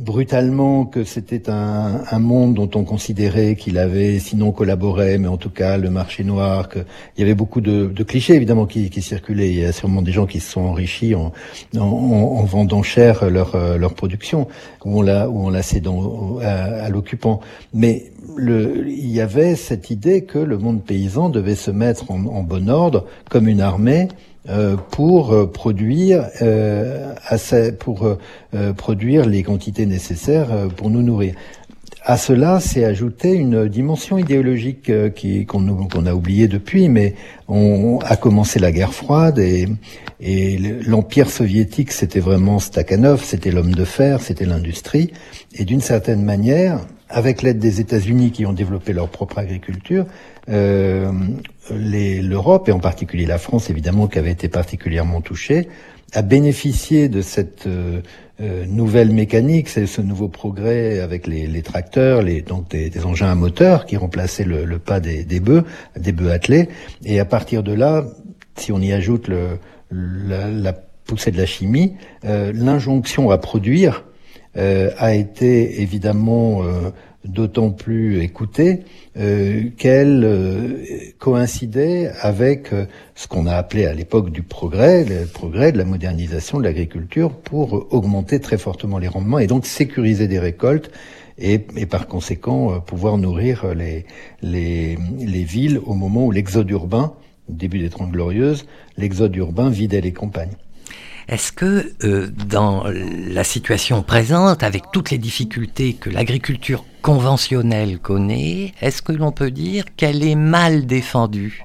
brutalement 0.00 0.86
que 0.86 1.04
c'était 1.04 1.50
un, 1.50 2.02
un, 2.10 2.18
monde 2.18 2.54
dont 2.54 2.70
on 2.74 2.84
considérait 2.84 3.54
qu'il 3.54 3.76
avait, 3.76 4.18
sinon 4.18 4.50
collaboré, 4.50 5.18
mais 5.18 5.28
en 5.28 5.36
tout 5.36 5.50
cas 5.50 5.76
le 5.76 5.90
marché 5.90 6.24
noir, 6.24 6.70
qu'il 6.70 6.84
y 7.18 7.22
avait 7.22 7.34
beaucoup 7.34 7.60
de, 7.60 7.86
de 7.86 8.02
clichés 8.02 8.34
évidemment 8.34 8.64
qui, 8.64 8.88
qui, 8.88 9.02
circulaient. 9.02 9.50
Il 9.50 9.60
y 9.60 9.64
a 9.64 9.72
sûrement 9.72 10.00
des 10.00 10.12
gens 10.12 10.24
qui 10.24 10.40
se 10.40 10.52
sont 10.52 10.62
enrichis 10.62 11.14
en, 11.14 11.32
en, 11.76 11.80
en 11.80 12.44
vendant 12.44 12.82
cher 12.82 13.28
leur, 13.28 13.56
leur 13.78 13.92
production, 13.92 14.48
ou 14.86 15.00
on 15.00 15.02
l'a 15.02 15.28
ou 15.28 15.46
on 15.46 15.50
l'a 15.50 15.62
cédant 15.62 16.38
à, 16.40 16.84
à 16.84 16.88
l'occupant. 16.88 17.40
Mais 17.74 18.10
le, 18.36 18.88
il 18.88 19.10
y 19.10 19.20
avait 19.20 19.54
cette 19.54 19.90
idée 19.90 20.24
que 20.24 20.38
le 20.38 20.56
monde 20.56 20.82
paysan 20.82 21.28
devait 21.28 21.54
se 21.54 21.70
mettre 21.70 22.10
en, 22.10 22.24
en 22.24 22.42
bon 22.42 22.70
ordre 22.70 23.04
comme 23.28 23.48
une 23.48 23.60
armée 23.60 24.08
pour 24.90 25.32
euh, 25.32 25.46
produire 25.46 26.26
euh, 26.42 27.12
assez, 27.26 27.72
pour 27.72 28.16
produire 28.76 29.26
les 29.26 29.42
quantités 29.42 29.86
nécessaires 29.86 30.68
pour 30.76 30.90
nous 30.90 31.02
nourrir. 31.02 31.34
À 32.02 32.16
cela 32.16 32.60
s'est 32.60 32.84
ajouté 32.84 33.34
une 33.34 33.68
dimension 33.68 34.16
idéologique 34.16 34.90
qui 35.14 35.44
qu'on 35.44 35.86
qu'on 35.86 36.06
a 36.06 36.14
oubliée 36.14 36.48
depuis, 36.48 36.88
mais 36.88 37.14
on 37.46 37.98
a 38.02 38.16
commencé 38.16 38.58
la 38.58 38.72
guerre 38.72 38.94
froide 38.94 39.38
et, 39.38 39.68
et 40.18 40.56
l'empire 40.86 41.28
soviétique 41.28 41.92
c'était 41.92 42.20
vraiment 42.20 42.58
Stakhanov, 42.58 43.22
c'était 43.22 43.50
l'homme 43.50 43.74
de 43.74 43.84
fer, 43.84 44.22
c'était 44.22 44.46
l'industrie, 44.46 45.12
et 45.54 45.66
d'une 45.66 45.82
certaine 45.82 46.24
manière, 46.24 46.80
avec 47.10 47.42
l'aide 47.42 47.58
des 47.58 47.80
États-Unis 47.80 48.30
qui 48.30 48.46
ont 48.46 48.52
développé 48.52 48.92
leur 48.92 49.08
propre 49.08 49.38
agriculture, 49.38 50.06
euh, 50.48 51.12
l'Europe 51.72 52.68
et 52.68 52.72
en 52.72 52.78
particulier 52.78 53.26
la 53.26 53.38
France 53.38 53.70
évidemment 53.70 54.06
qui 54.06 54.18
avait 54.18 54.30
été 54.30 54.48
particulièrement 54.48 55.20
touchée 55.20 55.68
a 56.12 56.22
bénéficié 56.22 57.08
de 57.08 57.22
cette 57.22 57.68
nouvelle 58.66 59.10
mécanique, 59.10 59.68
c'est 59.68 59.86
ce 59.86 60.00
nouveau 60.00 60.28
progrès 60.28 60.98
avec 60.98 61.28
les, 61.28 61.62
tracteurs, 61.62 62.22
les, 62.22 62.42
donc 62.42 62.68
des, 62.70 63.04
engins 63.04 63.30
à 63.30 63.34
moteur 63.36 63.86
qui 63.86 63.96
remplaçaient 63.96 64.44
le, 64.44 64.78
pas 64.80 64.98
des, 64.98 65.24
bœufs, 65.38 65.62
des 65.96 66.10
bœufs 66.10 66.32
attelés. 66.32 66.68
Et 67.04 67.20
à 67.20 67.24
partir 67.24 67.62
de 67.62 67.72
là, 67.72 68.04
si 68.56 68.72
on 68.72 68.80
y 68.80 68.92
ajoute 68.92 69.28
le, 69.28 69.60
la, 69.92 70.48
la 70.48 70.72
poussée 70.72 71.30
de 71.30 71.36
la 71.36 71.46
chimie, 71.46 71.94
l'injonction 72.24 73.30
à 73.30 73.38
produire 73.38 74.04
a 74.56 75.14
été 75.14 75.80
évidemment 75.80 76.62
d'autant 77.24 77.70
plus 77.70 78.22
écoutée 78.22 78.80
euh, 79.18 79.68
qu'elle 79.76 80.22
euh, 80.24 80.84
coïncidait 81.18 82.10
avec 82.20 82.72
euh, 82.72 82.86
ce 83.14 83.28
qu'on 83.28 83.46
a 83.46 83.54
appelé 83.54 83.84
à 83.84 83.92
l'époque 83.92 84.30
du 84.30 84.42
progrès, 84.42 85.04
le 85.04 85.26
progrès 85.26 85.72
de 85.72 85.78
la 85.78 85.84
modernisation 85.84 86.58
de 86.58 86.64
l'agriculture 86.64 87.30
pour 87.30 87.92
augmenter 87.92 88.40
très 88.40 88.58
fortement 88.58 88.98
les 88.98 89.08
rendements 89.08 89.38
et 89.38 89.46
donc 89.46 89.66
sécuriser 89.66 90.28
des 90.28 90.38
récoltes 90.38 90.90
et, 91.38 91.58
par 91.58 92.06
conséquent 92.06 92.80
pouvoir 92.80 93.16
nourrir 93.16 93.74
les, 93.74 94.04
les, 94.42 94.98
les 95.18 95.44
villes 95.44 95.80
au 95.86 95.94
moment 95.94 96.26
où 96.26 96.30
l'exode 96.30 96.70
urbain, 96.70 97.14
début 97.48 97.78
des 97.78 97.88
Trente 97.88 98.10
Glorieuses, 98.10 98.66
l'exode 98.98 99.34
urbain 99.36 99.70
vidait 99.70 100.02
les 100.02 100.12
campagnes. 100.12 100.52
Est-ce 101.30 101.52
que 101.52 101.92
euh, 102.02 102.28
dans 102.48 102.84
la 102.88 103.44
situation 103.44 104.02
présente, 104.02 104.64
avec 104.64 104.90
toutes 104.92 105.12
les 105.12 105.18
difficultés 105.18 105.94
que 105.94 106.10
l'agriculture 106.10 106.84
conventionnelle 107.02 108.00
connaît, 108.00 108.74
est-ce 108.80 109.00
que 109.00 109.12
l'on 109.12 109.30
peut 109.30 109.52
dire 109.52 109.84
qu'elle 109.96 110.24
est 110.24 110.34
mal 110.34 110.86
défendue? 110.86 111.62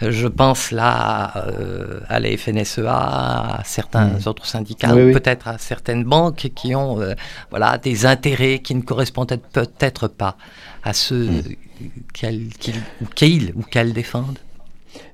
Je 0.00 0.28
pense 0.28 0.70
là 0.70 1.32
euh, 1.48 1.98
à 2.08 2.20
la 2.20 2.36
FNSEA, 2.36 2.86
à 2.86 3.62
certains 3.64 4.06
mmh. 4.06 4.20
autres 4.26 4.46
syndicats, 4.46 4.92
peut-être 4.92 5.48
à 5.48 5.58
certaines 5.58 6.04
banques 6.04 6.50
qui 6.54 6.76
ont 6.76 7.00
euh, 7.00 7.14
voilà, 7.50 7.78
des 7.78 8.06
intérêts 8.06 8.60
qui 8.60 8.76
ne 8.76 8.82
correspondent 8.82 9.40
peut-être 9.52 10.06
pas 10.06 10.36
à 10.84 10.92
ceux 10.92 11.24
mmh. 11.24 11.42
ou 13.02 13.62
qu'elles 13.64 13.92
défendent. 13.92 14.38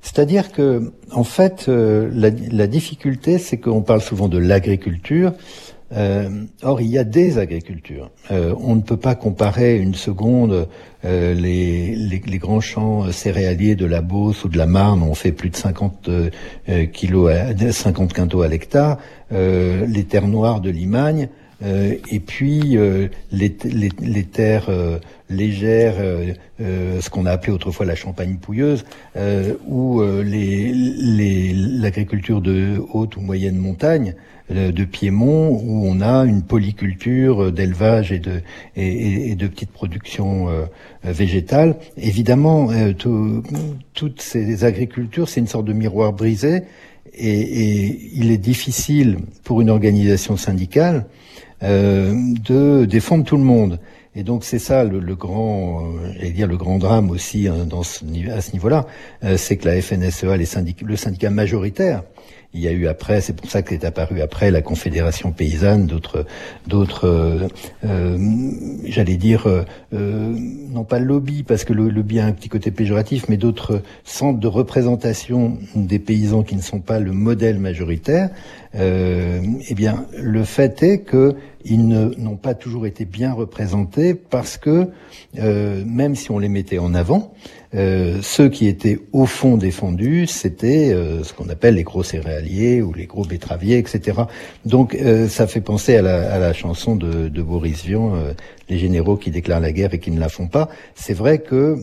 C'est-à-dire 0.01 0.51
que, 0.51 0.93
en 1.11 1.23
fait, 1.23 1.65
euh, 1.69 2.09
la, 2.13 2.67
difficulté, 2.67 3.37
c'est 3.37 3.57
qu'on 3.57 3.81
parle 3.81 4.01
souvent 4.01 4.27
de 4.27 4.37
l'agriculture. 4.37 5.33
Euh, 5.95 6.29
or, 6.63 6.81
il 6.81 6.87
y 6.87 6.97
a 6.97 7.03
des 7.03 7.37
agricultures. 7.37 8.09
Euh, 8.31 8.55
on 8.59 8.75
ne 8.75 8.81
peut 8.81 8.97
pas 8.97 9.15
comparer 9.15 9.77
une 9.77 9.93
seconde 9.93 10.67
les, 11.03 11.95
les, 11.95 12.37
grands 12.37 12.61
champs 12.61 13.11
céréaliers 13.11 13.75
de 13.75 13.85
la 13.85 14.01
Beauce 14.01 14.45
ou 14.45 14.49
de 14.49 14.57
la 14.57 14.65
Marne. 14.65 15.03
On 15.03 15.13
fait 15.13 15.33
plus 15.33 15.49
de 15.49 15.57
50 15.57 16.09
kilos, 16.93 17.29
à, 17.29 17.71
50 17.71 18.13
quintaux 18.13 18.41
à 18.41 18.47
l'hectare. 18.47 18.99
les 19.29 20.05
terres 20.05 20.29
noires 20.29 20.61
de 20.61 20.69
Limagne. 20.69 21.27
Et 21.63 22.19
puis 22.19 22.77
les, 23.31 23.57
les, 24.01 24.23
terres 24.23 24.69
légère, 25.33 25.95
euh, 25.99 26.33
euh, 26.61 27.01
ce 27.01 27.09
qu'on 27.09 27.25
a 27.25 27.31
appelé 27.31 27.51
autrefois 27.51 27.85
la 27.85 27.95
champagne 27.95 28.35
pouilleuse, 28.35 28.85
euh, 29.15 29.53
ou 29.67 30.01
l'agriculture 31.81 32.41
de 32.41 32.81
haute 32.93 33.17
ou 33.17 33.21
moyenne 33.21 33.57
montagne, 33.57 34.15
de 34.49 34.83
Piémont, 34.83 35.51
où 35.63 35.87
on 35.87 36.01
a 36.01 36.25
une 36.25 36.43
polyculture 36.43 37.51
d'élevage 37.51 38.11
et 38.11 38.19
de, 38.19 38.41
et, 38.75 39.35
de 39.35 39.47
petites 39.47 39.71
productions 39.71 40.49
végétales. 41.01 41.77
Évidemment, 41.95 42.67
toutes 43.93 44.21
ces 44.21 44.65
agricultures, 44.65 45.29
c'est 45.29 45.39
une 45.39 45.47
sorte 45.47 45.65
de 45.65 45.71
miroir 45.71 46.11
brisé, 46.11 46.63
et, 47.15 47.99
il 48.13 48.31
est 48.31 48.37
difficile 48.37 49.19
pour 49.45 49.61
une 49.61 49.69
organisation 49.69 50.35
syndicale 50.35 51.05
de 51.63 52.85
défendre 52.85 53.23
tout 53.25 53.37
le 53.37 53.43
monde. 53.43 53.79
Et 54.15 54.23
donc 54.23 54.43
c'est 54.43 54.59
ça 54.59 54.83
le, 54.83 54.99
le 54.99 55.15
grand, 55.15 55.87
euh, 56.21 56.29
dire 56.29 56.47
le 56.47 56.57
grand 56.57 56.77
drame 56.77 57.09
aussi 57.09 57.47
hein, 57.47 57.65
dans 57.67 57.81
ce, 57.81 58.03
à 58.29 58.41
ce 58.41 58.51
niveau-là, 58.53 58.85
euh, 59.23 59.37
c'est 59.37 59.57
que 59.57 59.67
la 59.67 59.81
FNSEA, 59.81 60.37
les 60.37 60.45
syndicats, 60.45 60.85
le 60.85 60.95
syndicat 60.95 61.31
majoritaire, 61.31 62.03
il 62.53 62.61
y 62.61 62.67
a 62.67 62.71
eu 62.71 62.87
après, 62.87 63.19
c'est 63.19 63.33
pour 63.33 63.49
ça 63.49 63.63
qu'est 63.63 63.83
apparu 63.83 64.21
après 64.21 64.51
la 64.51 64.61
Confédération 64.61 65.31
paysanne, 65.31 65.87
d'autres, 65.87 66.25
d'autres, 66.67 67.07
euh, 67.07 67.47
euh 67.83 68.17
j'allais 68.85 69.17
dire, 69.17 69.47
euh, 69.47 70.35
non 70.69 70.83
pas 70.83 70.99
lobby 70.99 71.41
parce 71.41 71.63
que 71.63 71.73
le 71.73 71.89
lobby 71.89 72.19
a 72.19 72.25
un 72.25 72.31
petit 72.31 72.49
côté 72.49 72.69
péjoratif, 72.69 73.25
mais 73.27 73.37
d'autres 73.37 73.81
centres 74.03 74.39
de 74.39 74.47
représentation 74.47 75.57
des 75.75 75.97
paysans 75.97 76.43
qui 76.43 76.55
ne 76.55 76.61
sont 76.61 76.79
pas 76.79 76.99
le 76.99 77.11
modèle 77.11 77.57
majoritaire. 77.57 78.29
Eh 78.75 79.75
bien, 79.75 80.05
le 80.17 80.43
fait 80.43 80.81
est 80.81 80.99
que 80.99 81.35
ils 81.63 81.87
n'ont 81.87 82.35
pas 82.35 82.55
toujours 82.55 82.87
été 82.87 83.05
bien 83.05 83.31
représentés 83.31 84.15
parce 84.15 84.57
que 84.57 84.89
même 85.35 86.15
si 86.15 86.31
on 86.31 86.39
les 86.39 86.49
mettait 86.49 86.79
en 86.79 86.95
avant, 86.95 87.33
euh, 87.75 88.19
ceux 88.21 88.49
qui 88.49 88.67
étaient 88.67 88.99
au 89.13 89.25
fond 89.25 89.57
défendus, 89.57 90.27
c'était 90.27 90.93
euh, 90.93 91.23
ce 91.23 91.33
qu'on 91.33 91.49
appelle 91.49 91.75
les 91.75 91.83
gros 91.83 92.03
céréaliers 92.03 92.81
ou 92.81 92.93
les 92.93 93.05
gros 93.05 93.25
betteraviers, 93.25 93.77
etc. 93.79 94.21
Donc 94.65 94.95
euh, 94.95 95.27
ça 95.27 95.47
fait 95.47 95.61
penser 95.61 95.95
à 95.95 96.01
la, 96.01 96.31
à 96.33 96.37
la 96.37 96.53
chanson 96.53 96.95
de, 96.95 97.29
de 97.29 97.41
Boris 97.41 97.83
Vian, 97.83 98.13
les 98.69 98.77
généraux 98.77 99.17
qui 99.17 99.31
déclarent 99.31 99.59
la 99.59 99.71
guerre 99.71 99.93
et 99.93 99.99
qui 99.99 100.11
ne 100.11 100.19
la 100.19 100.29
font 100.29 100.47
pas. 100.47 100.69
C'est 100.95 101.13
vrai 101.13 101.39
que 101.39 101.77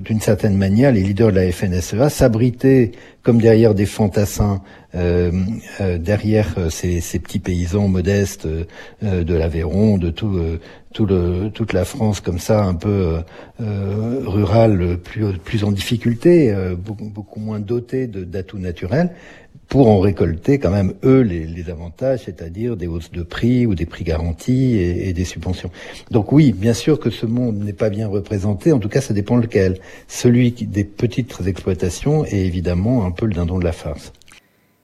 d'une 0.00 0.20
certaine 0.20 0.56
manière, 0.56 0.92
les 0.92 1.02
leaders 1.02 1.30
de 1.30 1.36
la 1.36 1.52
FNSEA 1.52 2.08
s'abritaient 2.10 2.92
comme 3.22 3.40
derrière 3.40 3.74
des 3.74 3.86
fantassins, 3.86 4.62
derrière 4.94 6.54
ces, 6.70 7.00
ces, 7.00 7.18
petits 7.18 7.38
paysans 7.38 7.86
modestes 7.86 8.48
de 9.02 9.34
l'Aveyron, 9.34 9.98
de 9.98 10.10
tout 10.10 10.40
toute 10.92 11.72
la 11.72 11.84
France 11.84 12.20
comme 12.20 12.38
ça, 12.38 12.64
un 12.64 12.74
peu 12.74 12.88
euh, 12.88 13.20
euh 13.60 14.20
rurale, 14.24 14.98
plus, 14.98 15.64
en 15.64 15.72
difficulté, 15.72 16.52
euh, 16.52 16.74
beaucoup, 16.74 17.08
beaucoup, 17.08 17.40
moins 17.40 17.60
dotée 17.60 18.06
d'atouts 18.06 18.58
naturels, 18.58 19.10
pour 19.70 19.88
en 19.88 20.00
récolter 20.00 20.58
quand 20.58 20.70
même 20.70 20.94
eux 21.04 21.20
les, 21.20 21.70
avantages, 21.70 22.22
c'est-à-dire 22.24 22.76
des 22.76 22.88
hausses 22.88 23.12
de 23.12 23.22
prix 23.22 23.66
ou 23.66 23.76
des 23.76 23.86
prix 23.86 24.02
garantis 24.02 24.74
et, 24.74 25.08
et, 25.08 25.12
des 25.12 25.24
subventions. 25.24 25.70
Donc 26.10 26.32
oui, 26.32 26.52
bien 26.52 26.74
sûr 26.74 26.98
que 26.98 27.08
ce 27.08 27.24
monde 27.24 27.56
n'est 27.56 27.72
pas 27.72 27.88
bien 27.88 28.08
représenté. 28.08 28.72
En 28.72 28.80
tout 28.80 28.88
cas, 28.88 29.00
ça 29.00 29.14
dépend 29.14 29.36
lequel. 29.36 29.78
Celui 30.08 30.50
des 30.50 30.84
petites 30.84 31.34
exploitations 31.46 32.24
est 32.24 32.40
évidemment 32.40 33.06
un 33.06 33.12
peu 33.12 33.26
le 33.26 33.34
dindon 33.34 33.60
de 33.60 33.64
la 33.64 33.72
farce. 33.72 34.12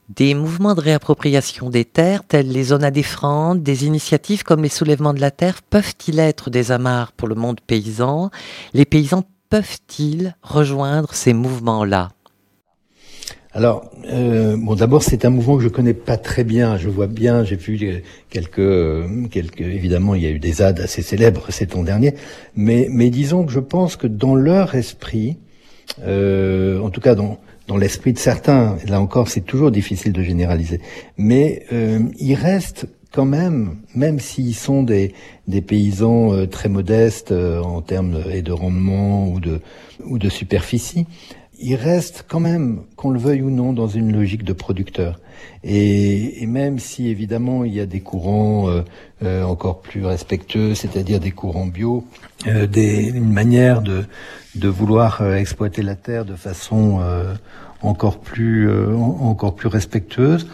Des 0.08 0.34
mouvements 0.34 0.76
de 0.76 0.80
réappropriation 0.80 1.68
des 1.68 1.84
terres, 1.84 2.22
tels 2.22 2.48
les 2.48 2.62
zones 2.62 2.84
à 2.84 2.92
défendre, 2.92 3.60
des 3.60 3.86
initiatives 3.86 4.44
comme 4.44 4.62
les 4.62 4.68
soulèvements 4.68 5.14
de 5.14 5.20
la 5.20 5.32
terre, 5.32 5.62
peuvent-ils 5.62 6.20
être 6.20 6.48
des 6.48 6.70
amarres 6.70 7.10
pour 7.10 7.26
le 7.26 7.34
monde 7.34 7.60
paysan? 7.60 8.30
Les 8.72 8.84
paysans 8.84 9.24
peuvent-ils 9.50 10.36
rejoindre 10.42 11.12
ces 11.12 11.32
mouvements-là? 11.32 12.10
Alors, 13.56 13.90
euh, 14.12 14.54
bon, 14.58 14.74
d'abord, 14.74 15.02
c'est 15.02 15.24
un 15.24 15.30
mouvement 15.30 15.56
que 15.56 15.62
je 15.62 15.70
connais 15.70 15.94
pas 15.94 16.18
très 16.18 16.44
bien. 16.44 16.76
Je 16.76 16.90
vois 16.90 17.06
bien, 17.06 17.42
j'ai 17.42 17.56
vu 17.56 18.02
quelques, 18.28 19.30
quelques, 19.30 19.62
évidemment, 19.62 20.14
il 20.14 20.22
y 20.22 20.26
a 20.26 20.30
eu 20.30 20.38
des 20.38 20.52
ZAD 20.52 20.78
assez 20.80 21.00
célèbres 21.00 21.46
cet 21.48 21.74
an 21.74 21.82
dernier, 21.82 22.12
mais, 22.54 22.86
mais 22.90 23.08
disons 23.08 23.46
que 23.46 23.52
je 23.52 23.60
pense 23.60 23.96
que 23.96 24.06
dans 24.06 24.34
leur 24.34 24.74
esprit, 24.74 25.38
euh, 26.02 26.78
en 26.80 26.90
tout 26.90 27.00
cas 27.00 27.14
dans, 27.14 27.38
dans 27.66 27.78
l'esprit 27.78 28.12
de 28.12 28.18
certains, 28.18 28.76
là 28.86 29.00
encore 29.00 29.28
c'est 29.28 29.40
toujours 29.40 29.70
difficile 29.70 30.12
de 30.12 30.22
généraliser, 30.22 30.82
mais 31.16 31.64
euh, 31.72 32.00
il 32.18 32.34
reste 32.34 32.86
quand 33.16 33.24
même, 33.24 33.76
même 33.94 34.20
s'ils 34.20 34.54
sont 34.54 34.82
des, 34.82 35.14
des 35.48 35.62
paysans 35.62 36.34
euh, 36.34 36.46
très 36.46 36.68
modestes 36.68 37.32
euh, 37.32 37.62
en 37.62 37.80
termes 37.80 38.22
et 38.30 38.42
de 38.42 38.52
rendement 38.52 39.28
ou 39.28 39.40
de, 39.40 39.60
ou 40.04 40.18
de 40.18 40.28
superficie, 40.28 41.06
il 41.58 41.74
reste 41.74 42.24
quand 42.28 42.40
même, 42.40 42.82
qu'on 42.96 43.10
le 43.10 43.18
veuille 43.18 43.42
ou 43.42 43.50
non, 43.50 43.72
dans 43.72 43.88
une 43.88 44.12
logique 44.12 44.44
de 44.44 44.52
producteur. 44.52 45.20
Et, 45.64 46.42
et 46.42 46.46
même 46.46 46.78
si 46.78 47.08
évidemment 47.08 47.64
il 47.64 47.74
y 47.74 47.80
a 47.80 47.86
des 47.86 48.00
courants 48.00 48.68
euh, 49.22 49.42
encore 49.42 49.80
plus 49.80 50.04
respectueux, 50.04 50.74
c'est-à-dire 50.74 51.20
des 51.20 51.30
courants 51.30 51.66
bio, 51.66 52.04
des, 52.44 53.08
une 53.08 53.32
manière 53.32 53.82
de, 53.82 54.04
vouloir 54.68 55.20
euh, 55.20 55.34
exploiter 55.36 55.82
la 55.82 55.94
terre 55.94 56.24
de 56.24 56.34
façon 56.34 57.00
euh, 57.00 57.34
encore 57.82 58.20
plus 58.20 58.68
euh, 58.68 58.94
encore 58.94 59.54
plus 59.54 59.68
respectueuse. 59.68 60.46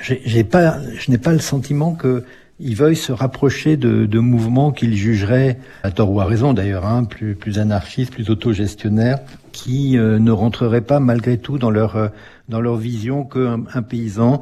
J'ai 0.00 0.42
pas, 0.42 0.78
je 0.96 1.10
n'ai 1.10 1.18
pas 1.18 1.32
le 1.32 1.38
sentiment 1.38 1.94
que 1.94 2.24
ils 2.58 2.76
veuillent 2.76 2.96
se 2.96 3.12
rapprocher 3.12 3.76
de, 3.76 4.06
de 4.06 4.18
mouvements 4.18 4.72
qu'ils 4.72 4.96
jugeraient, 4.96 5.58
à 5.82 5.90
tort 5.90 6.10
ou 6.10 6.20
à 6.20 6.24
raison 6.24 6.54
d'ailleurs, 6.54 6.86
hein, 6.86 7.04
plus, 7.04 7.34
plus 7.34 7.58
anarchistes, 7.58 8.12
plus 8.12 8.30
autogestionnaires, 8.30 9.18
qui 9.52 9.92
ne 9.96 10.30
rentreraient 10.30 10.80
pas 10.80 11.00
malgré 11.00 11.38
tout 11.38 11.58
dans 11.58 11.70
leur, 11.70 12.10
dans 12.48 12.60
leur 12.60 12.76
vision 12.76 13.24
qu'un 13.24 13.64
un 13.72 13.82
paysan, 13.82 14.40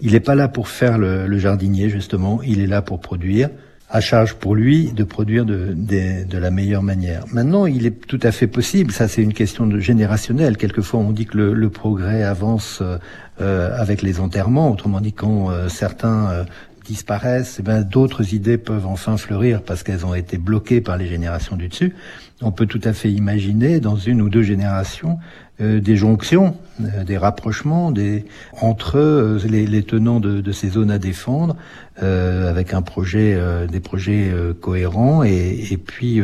il 0.00 0.12
n'est 0.12 0.20
pas 0.20 0.34
là 0.34 0.48
pour 0.48 0.68
faire 0.68 0.98
le, 0.98 1.26
le, 1.26 1.38
jardinier 1.38 1.88
justement, 1.88 2.40
il 2.42 2.60
est 2.60 2.66
là 2.66 2.82
pour 2.82 3.00
produire 3.00 3.48
à 3.90 4.00
charge 4.00 4.34
pour 4.34 4.54
lui 4.54 4.92
de 4.92 5.02
produire 5.02 5.46
de, 5.46 5.72
de, 5.74 6.24
de, 6.28 6.38
la 6.38 6.50
meilleure 6.50 6.82
manière. 6.82 7.24
Maintenant, 7.32 7.64
il 7.64 7.86
est 7.86 8.06
tout 8.06 8.20
à 8.22 8.32
fait 8.32 8.46
possible, 8.46 8.92
ça 8.92 9.08
c'est 9.08 9.22
une 9.22 9.32
question 9.32 9.66
de 9.66 9.78
générationnelle, 9.80 10.58
quelquefois 10.58 11.00
on 11.00 11.10
dit 11.10 11.24
que 11.24 11.38
le, 11.38 11.54
le 11.54 11.70
progrès 11.70 12.22
avance 12.22 12.82
euh, 12.82 13.80
avec 13.80 14.02
les 14.02 14.20
enterrements. 14.20 14.70
Autrement 14.70 15.00
dit, 15.00 15.12
quand 15.14 15.50
certains 15.68 16.44
disparaissent, 16.88 17.58
eh 17.60 17.62
ben, 17.62 17.82
d'autres 17.82 18.34
idées 18.34 18.58
peuvent 18.58 18.86
enfin 18.86 19.16
fleurir 19.16 19.62
parce 19.62 19.82
qu'elles 19.82 20.06
ont 20.06 20.14
été 20.14 20.38
bloquées 20.38 20.80
par 20.80 20.96
les 20.96 21.06
générations 21.06 21.56
du 21.56 21.68
dessus. 21.68 21.94
On 22.40 22.50
peut 22.50 22.66
tout 22.66 22.80
à 22.84 22.92
fait 22.92 23.10
imaginer 23.10 23.78
dans 23.80 23.96
une 23.96 24.22
ou 24.22 24.28
deux 24.28 24.42
générations 24.42 25.18
des 25.60 25.96
jonctions, 25.96 26.56
euh, 26.80 27.02
des 27.02 27.18
rapprochements 27.18 27.90
des, 27.90 28.24
entre 28.60 28.96
euh, 28.96 29.40
les, 29.48 29.66
les, 29.66 29.82
tenants 29.82 30.20
de, 30.20 30.40
de, 30.40 30.52
ces 30.52 30.68
zones 30.68 30.90
à 30.90 30.98
défendre, 30.98 31.56
avec 32.00 32.74
un 32.74 32.82
projet, 32.82 33.36
des 33.66 33.80
projets 33.80 34.30
cohérents, 34.60 35.24
et, 35.24 35.66
et 35.72 35.76
puis 35.76 36.22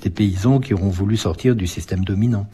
des 0.00 0.08
paysans 0.08 0.60
qui 0.60 0.72
auront 0.72 0.88
voulu 0.88 1.18
sortir 1.18 1.54
du 1.54 1.66
système 1.66 2.06
dominant. 2.06 2.46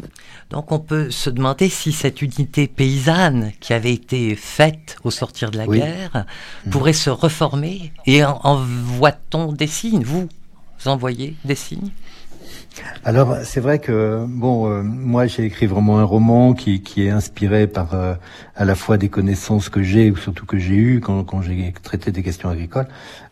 Donc 0.51 0.73
on 0.73 0.81
peut 0.81 1.13
se 1.13 1.31
demander 1.31 1.69
si 1.69 1.93
cette 1.93 2.23
unité 2.23 2.67
paysanne 2.67 3.53
qui 3.61 3.73
avait 3.73 3.93
été 3.93 4.35
faite 4.35 4.97
au 5.05 5.13
sortir 5.13 5.53
de 5.53 5.59
la 5.59 5.69
guerre 5.69 6.27
mmh. 6.67 6.71
pourrait 6.71 6.93
se 6.93 7.09
reformer. 7.09 7.93
Et 8.07 8.25
envoie-t-on 8.25 9.53
des 9.53 9.69
signes? 9.69 10.03
Vous, 10.03 10.29
vous 10.81 10.89
envoyez 10.89 11.37
des 11.45 11.55
signes? 11.55 11.91
Alors 13.05 13.37
c'est 13.45 13.61
vrai 13.61 13.79
que 13.79 14.25
bon, 14.29 14.71
euh, 14.71 14.83
moi 14.83 15.27
j'ai 15.27 15.45
écrit 15.45 15.67
vraiment 15.67 15.99
un 15.99 16.05
roman 16.05 16.55
qui, 16.55 16.83
qui 16.83 17.07
est 17.07 17.11
inspiré 17.11 17.67
par 17.67 17.95
euh, 17.95 18.15
à 18.55 18.65
la 18.65 18.75
fois 18.75 18.99
des 18.99 19.09
connaissances 19.09 19.69
que 19.69 19.83
j'ai 19.83 20.11
ou 20.11 20.17
surtout 20.17 20.47
que 20.47 20.59
j'ai 20.59 20.75
eues 20.75 21.01
quand, 21.01 21.25
quand 21.25 21.43
j'ai 21.43 21.73
traité 21.83 22.11
des 22.11 22.23
questions 22.23 22.49
agricoles 22.49 22.89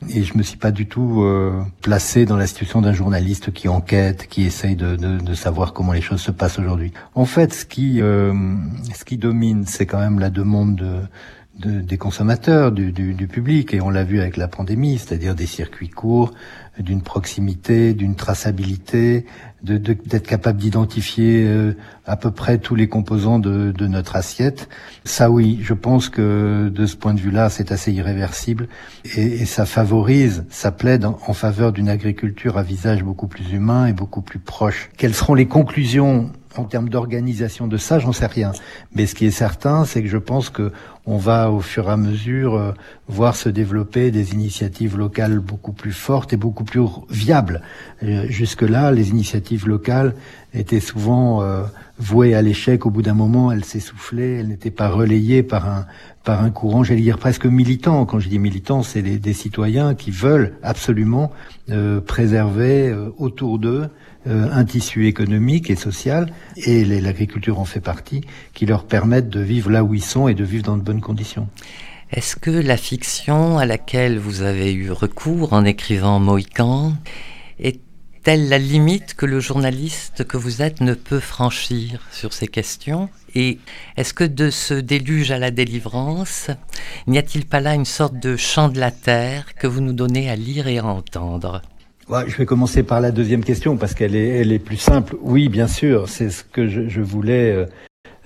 et 0.09 0.23
je 0.23 0.37
me 0.37 0.43
suis 0.43 0.57
pas 0.57 0.71
du 0.71 0.87
tout 0.87 1.23
euh, 1.23 1.63
placé 1.83 2.25
dans 2.25 2.37
la 2.37 2.47
situation 2.47 2.81
d'un 2.81 2.93
journaliste 2.93 3.53
qui 3.53 3.69
enquête, 3.69 4.27
qui 4.29 4.45
essaye 4.45 4.77
de, 4.77 4.97
de, 4.97 5.19
de, 5.19 5.35
savoir 5.35 5.73
comment 5.73 5.93
les 5.93 6.01
choses 6.01 6.21
se 6.21 6.31
passent 6.31 6.59
aujourd'hui. 6.59 6.93
En 7.15 7.25
fait, 7.25 7.53
ce 7.53 7.65
qui 7.65 7.99
ce 7.99 9.05
qui 9.05 9.17
domine, 9.19 9.65
c'est 9.67 9.87
quand 9.87 9.99
même 9.99 10.19
la 10.19 10.31
demande 10.31 10.77
de 10.77 11.01
de, 11.59 11.81
des 11.81 11.99
consommateurs, 11.99 12.73
du, 12.73 12.93
du, 12.93 13.15
du, 13.15 13.29
public, 13.29 13.75
et 13.75 13.81
on 13.81 13.91
l'a 13.91 14.05
vu 14.05 14.21
avec 14.21 14.37
la 14.37 14.49
pandémie, 14.49 14.99
c'est-à-dire 14.99 15.35
des 15.35 15.47
circuits 15.47 15.89
courts, 15.89 16.33
d'une 16.79 17.03
proximité, 17.03 17.95
d'une 17.95 18.17
traçabilité, 18.17 19.27
d'être 19.63 20.09
de, 20.09 20.19
capable 20.19 20.59
d'identifier 20.59 21.45
euh, 21.47 21.77
à 22.07 22.17
peu 22.17 22.33
près 22.33 22.59
tous 22.59 22.75
les 22.75 22.89
composants 22.89 23.39
de, 23.39 23.71
de, 23.71 23.87
notre 23.87 24.17
assiette. 24.17 24.69
Ça 25.05 25.31
oui, 25.31 25.61
je 25.63 25.75
pense 25.75 26.09
que 26.09 26.69
de 26.75 26.87
ce 26.87 26.97
point 26.97 27.15
de 27.15 27.21
vue-là, 27.21 27.49
c'est 27.51 27.71
assez 27.71 27.93
irréversible 27.93 28.69
et, 29.17 29.23
et, 29.23 29.47
ça 29.47 29.65
favorise, 29.65 30.45
ça 30.51 30.73
plaide 30.73 31.05
en, 31.05 31.19
en 31.27 31.33
faveur 31.33 31.73
d'une 31.73 31.89
agriculture 31.89 32.59
à 32.59 32.65
visage 32.65 33.05
beaucoup 33.05 33.29
plus 33.29 33.53
humain 33.53 33.87
et 33.87 33.93
beaucoup 33.93 34.23
plus 34.23 34.41
proche. 34.41 34.91
Quelles 34.97 35.15
seront 35.15 35.35
les 35.35 35.47
conclusions 35.47 36.31
en 36.57 36.65
termes 36.65 36.89
d'organisation 36.89 37.67
de 37.67 37.77
ça, 37.77 37.99
j'en 37.99 38.13
sais 38.13 38.27
rien. 38.27 38.53
Mais 38.95 39.07
ce 39.07 39.15
qui 39.15 39.27
est 39.27 39.31
certain, 39.31 39.85
c'est 39.85 40.03
que 40.03 40.09
je 40.09 40.19
pense 40.19 40.51
que 40.51 40.73
on 41.07 41.19
va 41.19 41.51
au 41.51 41.61
fur 41.61 41.89
et 41.89 41.93
à 41.93 41.97
mesure 41.97 42.55
euh, 42.55 42.73
voir 43.09 43.37
se 43.37 43.51
développer 43.51 44.11
des 44.11 44.33
initiatives 44.33 44.97
locales 44.97 45.39
beaucoup 45.39 45.73
plus 45.73 45.93
fortes 45.93 46.33
et 46.33 46.39
beaucoup 46.39 46.65
plus 46.65 46.81
viables. 47.11 47.61
Euh, 48.03 48.25
jusque-là, 48.29 48.91
les 48.91 49.11
initiatives 49.11 49.69
locales 49.69 50.15
étaient 50.55 50.81
souvent 50.81 51.43
euh, 51.43 51.65
vouées 51.99 52.35
à 52.35 52.41
l'échec. 52.41 52.87
Au 52.87 52.91
bout 52.91 53.03
d'un 53.03 53.15
moment, 53.15 53.53
elles 53.53 53.67
s'essoufflaient, 53.67 54.37
elles 54.37 54.49
n'étaient 54.49 54.71
pas 54.71 54.89
relayées 54.89 55.43
par 55.43 55.69
un 55.69 55.87
par 56.23 56.43
un 56.43 56.49
courant, 56.49 56.83
j'allais 56.85 57.03
dire 57.03 57.19
presque 57.19 57.45
militant. 57.45 58.07
Quand 58.07 58.19
je 58.19 58.31
dis 58.31 58.39
militant, 58.39 58.83
c'est 58.83 59.03
des 59.03 59.33
citoyens 59.35 59.95
qui 59.95 60.11
veulent 60.11 60.55
absolument 60.63 61.31
préserver 62.07 62.97
autour 63.19 63.59
d'eux 63.59 63.91
euh, 64.27 64.49
un 64.53 64.65
tissu 64.65 65.07
économique 65.07 65.71
et 65.71 65.77
social, 65.77 66.33
et 66.57 66.85
l'agriculture 66.85 67.59
en 67.59 67.65
fait 67.65 67.81
partie, 67.81 68.23
qui 68.53 68.67
leur 68.67 68.85
permettent 68.85 69.29
de 69.29 69.41
vivre 69.41 69.71
là 69.71 69.85
où 69.85 69.95
ils 69.95 70.05
sont 70.05 70.29
et 70.29 70.35
de 70.35 70.45
vivre 70.45 70.65
dans 70.65 70.77
de 70.77 70.83
bonnes 70.83 71.01
conditions. 71.01 71.49
Est-ce 72.11 72.37
que 72.37 72.51
la 72.51 72.77
fiction 72.77 73.59
à 73.59 73.67
laquelle 73.67 74.19
vous 74.19 74.43
avez 74.43 74.73
eu 74.73 74.91
recours 74.91 75.53
en 75.53 75.65
écrivant 75.65 76.21
Mohican 76.21 76.93
est-elle 77.59 78.49
la 78.49 78.59
limite 78.59 79.15
que 79.15 79.27
le 79.27 79.41
journaliste 79.41 80.25
que 80.25 80.37
vous 80.37 80.63
êtes 80.63 80.81
ne 80.81 80.95
peut 80.95 81.21
franchir 81.21 82.01
sur 82.11 82.33
ces 82.33 82.49
questions? 82.49 83.11
Et 83.35 83.59
est-ce 83.97 84.15
que 84.15 84.25
de 84.25 84.49
ce 84.49 84.75
déluge 84.75 85.31
à 85.33 85.39
la 85.39 85.51
délivrance, 85.51 86.51
n'y 87.07 87.19
a-t-il 87.19 87.45
pas 87.47 87.61
là 87.61 87.75
une 87.75 87.85
sorte 87.85 88.19
de 88.19 88.37
chant 88.37 88.69
de 88.69 88.79
la 88.79 88.91
terre 88.91 89.55
que 89.57 89.67
vous 89.67 89.81
nous 89.81 89.93
donnez 89.93 90.31
à 90.31 90.37
lire 90.37 90.69
et 90.69 90.79
à 90.79 90.87
entendre? 90.87 91.63
Je 92.09 92.37
vais 92.37 92.47
commencer 92.47 92.83
par 92.83 93.01
la 93.01 93.11
deuxième 93.11 93.45
question 93.45 93.77
parce 93.77 93.95
qu'elle 93.95 94.17
est, 94.17 94.41
elle 94.41 94.53
est 94.53 94.59
plus 94.59 94.77
simple. 94.77 95.17
Oui, 95.23 95.49
bien 95.49 95.67
sûr, 95.67 96.09
c'est 96.09 96.31
ce 96.31 96.45
que 96.45 96.69
je, 96.69 96.89
je 96.89 97.01
voulais. 97.01 97.53
Euh, 97.53 97.67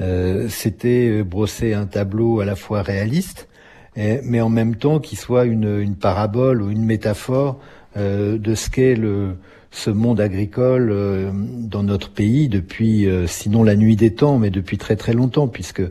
euh 0.01 0.49
C'était 0.49 1.23
brosser 1.23 1.75
un 1.75 1.87
tableau 1.87 2.41
à 2.41 2.45
la 2.45 2.57
fois 2.57 2.83
réaliste, 2.83 3.49
mais 3.97 4.41
en 4.41 4.49
même 4.49 4.77
temps 4.77 5.01
qui 5.01 5.17
soit 5.17 5.45
une, 5.45 5.81
une 5.81 5.97
parabole 5.97 6.63
ou 6.63 6.71
une 6.71 6.85
métaphore 6.85 7.59
euh, 7.97 8.39
de 8.39 8.55
ce 8.55 8.71
qu'est 8.71 8.95
le 8.95 9.37
ce 9.71 9.91
monde 9.91 10.19
agricole 10.19 10.91
euh, 10.91 11.31
dans 11.33 11.83
notre 11.83 12.11
pays 12.11 12.49
depuis, 12.49 13.07
euh, 13.07 13.27
sinon 13.27 13.63
la 13.63 13.77
nuit 13.77 13.97
des 13.97 14.15
temps, 14.15 14.39
mais 14.39 14.49
depuis 14.49 14.79
très 14.79 14.97
très 14.97 15.13
longtemps, 15.13 15.49
puisque 15.49 15.83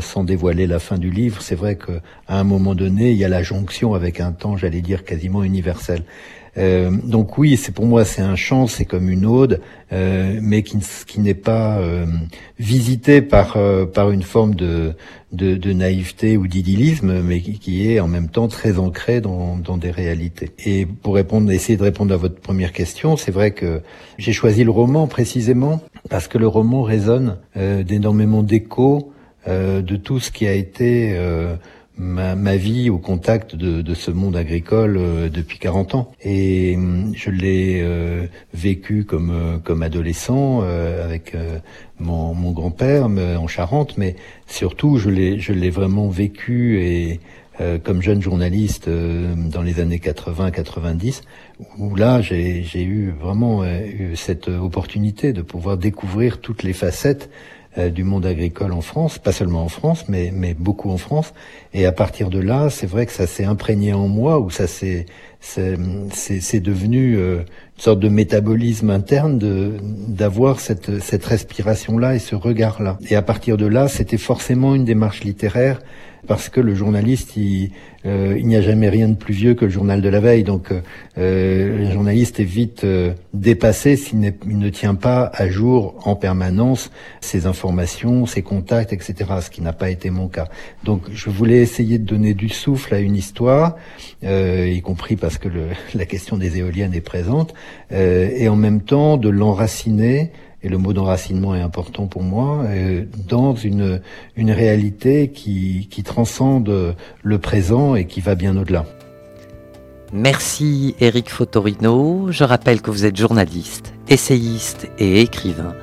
sans 0.00 0.22
dévoiler 0.22 0.68
la 0.68 0.78
fin 0.78 0.98
du 0.98 1.10
livre, 1.10 1.42
c'est 1.42 1.56
vrai 1.56 1.76
qu'à 1.76 2.00
un 2.28 2.44
moment 2.44 2.76
donné, 2.76 3.10
il 3.10 3.16
y 3.16 3.24
a 3.24 3.28
la 3.28 3.42
jonction 3.42 3.92
avec 3.94 4.20
un 4.20 4.30
temps, 4.30 4.56
j'allais 4.56 4.82
dire, 4.82 5.02
quasiment 5.04 5.42
universel. 5.42 6.04
Euh, 6.56 6.90
donc 7.04 7.38
oui, 7.38 7.56
c'est 7.56 7.72
pour 7.72 7.86
moi 7.86 8.04
c'est 8.04 8.22
un 8.22 8.36
chant, 8.36 8.66
c'est 8.66 8.84
comme 8.84 9.08
une 9.10 9.26
ode, 9.26 9.60
euh, 9.92 10.38
mais 10.42 10.62
qui, 10.62 10.78
qui 11.06 11.20
n'est 11.20 11.34
pas 11.34 11.78
euh, 11.78 12.06
visité 12.58 13.22
par 13.22 13.56
euh, 13.56 13.86
par 13.86 14.10
une 14.10 14.22
forme 14.22 14.54
de 14.54 14.94
de, 15.32 15.56
de 15.56 15.72
naïveté 15.72 16.36
ou 16.36 16.46
d'idyllisme, 16.46 17.20
mais 17.22 17.40
qui, 17.40 17.58
qui, 17.58 17.90
est 17.90 18.00
en 18.00 18.08
même 18.08 18.28
temps 18.28 18.48
très 18.48 18.78
ancré 18.78 19.20
dans, 19.20 19.56
dans 19.56 19.76
des 19.76 19.90
réalités. 19.90 20.50
Et 20.64 20.86
pour 20.86 21.14
répondre, 21.14 21.50
essayer 21.52 21.76
de 21.76 21.82
répondre 21.82 22.14
à 22.14 22.16
votre 22.16 22.40
première 22.40 22.72
question, 22.72 23.16
c'est 23.16 23.30
vrai 23.30 23.50
que 23.50 23.82
j'ai 24.16 24.32
choisi 24.32 24.64
le 24.64 24.70
roman 24.70 25.06
précisément 25.06 25.82
parce 26.08 26.28
que 26.28 26.38
le 26.38 26.48
roman 26.48 26.82
résonne 26.82 27.36
d'énormément 27.54 28.42
d'échos 28.42 29.12
de 29.46 29.96
tout 29.96 30.18
ce 30.18 30.30
qui 30.30 30.46
a 30.46 30.54
été 30.54 31.14
ma, 31.98 32.34
ma, 32.34 32.56
vie 32.56 32.90
au 32.90 32.98
contact 32.98 33.56
de, 33.56 33.82
de 33.82 33.94
ce 33.94 34.10
monde 34.10 34.36
agricole 34.36 34.96
euh, 34.96 35.28
depuis 35.28 35.58
40 35.58 35.94
ans. 35.94 36.12
Et 36.22 36.74
hum, 36.76 37.12
je 37.14 37.30
l'ai 37.30 37.80
euh, 37.82 38.26
vécu 38.54 39.04
comme, 39.04 39.30
euh, 39.30 39.58
comme 39.58 39.82
adolescent 39.82 40.60
avec 40.60 41.36
mon, 41.98 42.34
mon 42.34 42.52
grand-père 42.52 43.06
en 43.06 43.46
Charente, 43.46 43.98
mais 43.98 44.16
surtout 44.46 44.98
je 44.98 45.10
l'ai, 45.10 45.70
vraiment 45.70 46.08
vécu 46.08 46.80
et 46.80 47.20
comme 47.82 48.02
jeune 48.02 48.22
journaliste 48.22 48.88
dans 48.88 49.62
les 49.62 49.80
années 49.80 49.98
80-90, 49.98 51.22
où 51.78 51.96
là 51.96 52.20
j'ai, 52.20 52.82
eu 52.82 53.12
vraiment 53.20 53.64
cette 54.14 54.48
opportunité 54.48 55.32
de 55.32 55.42
pouvoir 55.42 55.76
découvrir 55.76 56.40
toutes 56.40 56.62
les 56.62 56.72
facettes 56.72 57.28
euh, 57.28 57.57
du 57.76 58.02
monde 58.02 58.26
agricole 58.26 58.72
en 58.72 58.80
France, 58.80 59.18
pas 59.18 59.30
seulement 59.30 59.62
en 59.62 59.68
France, 59.68 60.06
mais, 60.08 60.32
mais 60.34 60.54
beaucoup 60.54 60.90
en 60.90 60.96
France. 60.96 61.32
Et 61.74 61.86
à 61.86 61.92
partir 61.92 62.28
de 62.28 62.40
là, 62.40 62.70
c'est 62.70 62.86
vrai 62.86 63.06
que 63.06 63.12
ça 63.12 63.26
s'est 63.26 63.44
imprégné 63.44 63.92
en 63.92 64.08
moi, 64.08 64.40
ou 64.40 64.50
ça 64.50 64.66
s'est 64.66 65.06
c'est 65.40 66.60
devenu 66.60 67.16
euh, 67.16 67.38
une 67.38 67.82
sorte 67.82 68.00
de 68.00 68.08
métabolisme 68.08 68.90
interne 68.90 69.38
de 69.38 69.76
d'avoir 70.08 70.60
cette, 70.60 71.00
cette 71.00 71.24
respiration-là 71.24 72.16
et 72.16 72.18
ce 72.18 72.34
regard-là. 72.34 72.98
Et 73.08 73.14
à 73.14 73.22
partir 73.22 73.56
de 73.56 73.66
là, 73.66 73.88
c'était 73.88 74.18
forcément 74.18 74.74
une 74.74 74.84
démarche 74.84 75.22
littéraire 75.22 75.80
parce 76.26 76.48
que 76.48 76.60
le 76.60 76.74
journaliste, 76.74 77.36
il, 77.36 77.70
euh, 78.06 78.36
il 78.38 78.46
n'y 78.46 78.56
a 78.56 78.60
jamais 78.60 78.88
rien 78.88 79.08
de 79.08 79.16
plus 79.16 79.34
vieux 79.34 79.54
que 79.54 79.64
le 79.64 79.70
journal 79.70 80.00
de 80.00 80.08
la 80.08 80.20
veille. 80.20 80.44
Donc, 80.44 80.72
euh, 80.72 80.80
euh 81.18 81.78
le 81.78 81.90
journaliste 81.90 82.40
est 82.40 82.44
vite 82.44 82.84
euh, 82.84 83.12
dépassé 83.34 83.96
s'il 83.96 84.20
ne 84.20 84.68
tient 84.68 84.94
pas 84.94 85.30
à 85.34 85.48
jour 85.48 86.00
en 86.04 86.14
permanence 86.14 86.90
ses 87.20 87.46
informations, 87.46 88.26
ses 88.26 88.42
contacts, 88.42 88.92
etc. 88.92 89.14
Ce 89.40 89.50
qui 89.50 89.62
n'a 89.62 89.72
pas 89.72 89.90
été 89.90 90.10
mon 90.10 90.28
cas. 90.28 90.48
Donc, 90.84 91.02
je 91.12 91.30
voulais 91.30 91.58
essayer 91.58 91.98
de 91.98 92.04
donner 92.04 92.34
du 92.34 92.48
souffle 92.48 92.94
à 92.94 93.00
une 93.00 93.16
histoire, 93.16 93.76
y 94.22 94.80
compris 94.82 95.16
parce 95.16 95.38
que 95.38 95.48
le, 95.48 95.68
la 95.94 96.06
question 96.06 96.36
des 96.36 96.58
éoliennes 96.58 96.94
est 96.94 97.00
présente, 97.00 97.54
et 97.90 98.48
en 98.48 98.56
même 98.56 98.80
temps 98.80 99.16
de 99.16 99.28
l'enraciner 99.28 100.32
et 100.62 100.68
le 100.68 100.78
mot 100.78 100.92
d'enracinement 100.92 101.54
est 101.54 101.60
important 101.60 102.06
pour 102.06 102.22
moi, 102.22 102.64
euh, 102.64 103.04
dans 103.28 103.54
une, 103.54 104.00
une 104.36 104.50
réalité 104.50 105.30
qui, 105.30 105.88
qui 105.90 106.02
transcende 106.02 106.96
le 107.22 107.38
présent 107.38 107.94
et 107.94 108.06
qui 108.06 108.20
va 108.20 108.34
bien 108.34 108.56
au-delà. 108.56 108.84
Merci 110.12 110.94
Eric 111.00 111.30
Fotorino. 111.30 112.28
Je 112.30 112.44
rappelle 112.44 112.80
que 112.80 112.90
vous 112.90 113.04
êtes 113.04 113.16
journaliste, 113.16 113.92
essayiste 114.08 114.88
et 114.98 115.20
écrivain. 115.20 115.74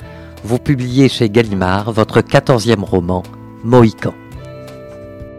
Vous 0.44 0.58
publiez 0.58 1.10
chez 1.10 1.30
Gallimard 1.30 1.92
votre 1.92 2.22
quatorzième 2.22 2.84
roman, 2.84 3.24
Mohican. 3.64 4.14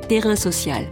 Terrain 0.09 0.37
social. 0.37 0.85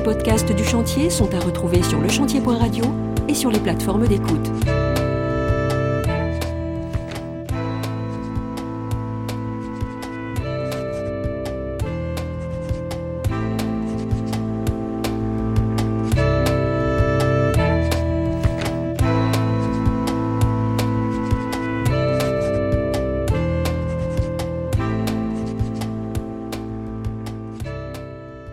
Podcasts 0.00 0.52
du 0.52 0.64
chantier 0.64 1.10
sont 1.10 1.34
à 1.34 1.40
retrouver 1.40 1.82
sur 1.82 2.00
lechantier.radio 2.00 2.84
et 3.28 3.34
sur 3.34 3.50
les 3.50 3.60
plateformes 3.60 4.06
d'écoute. 4.06 4.50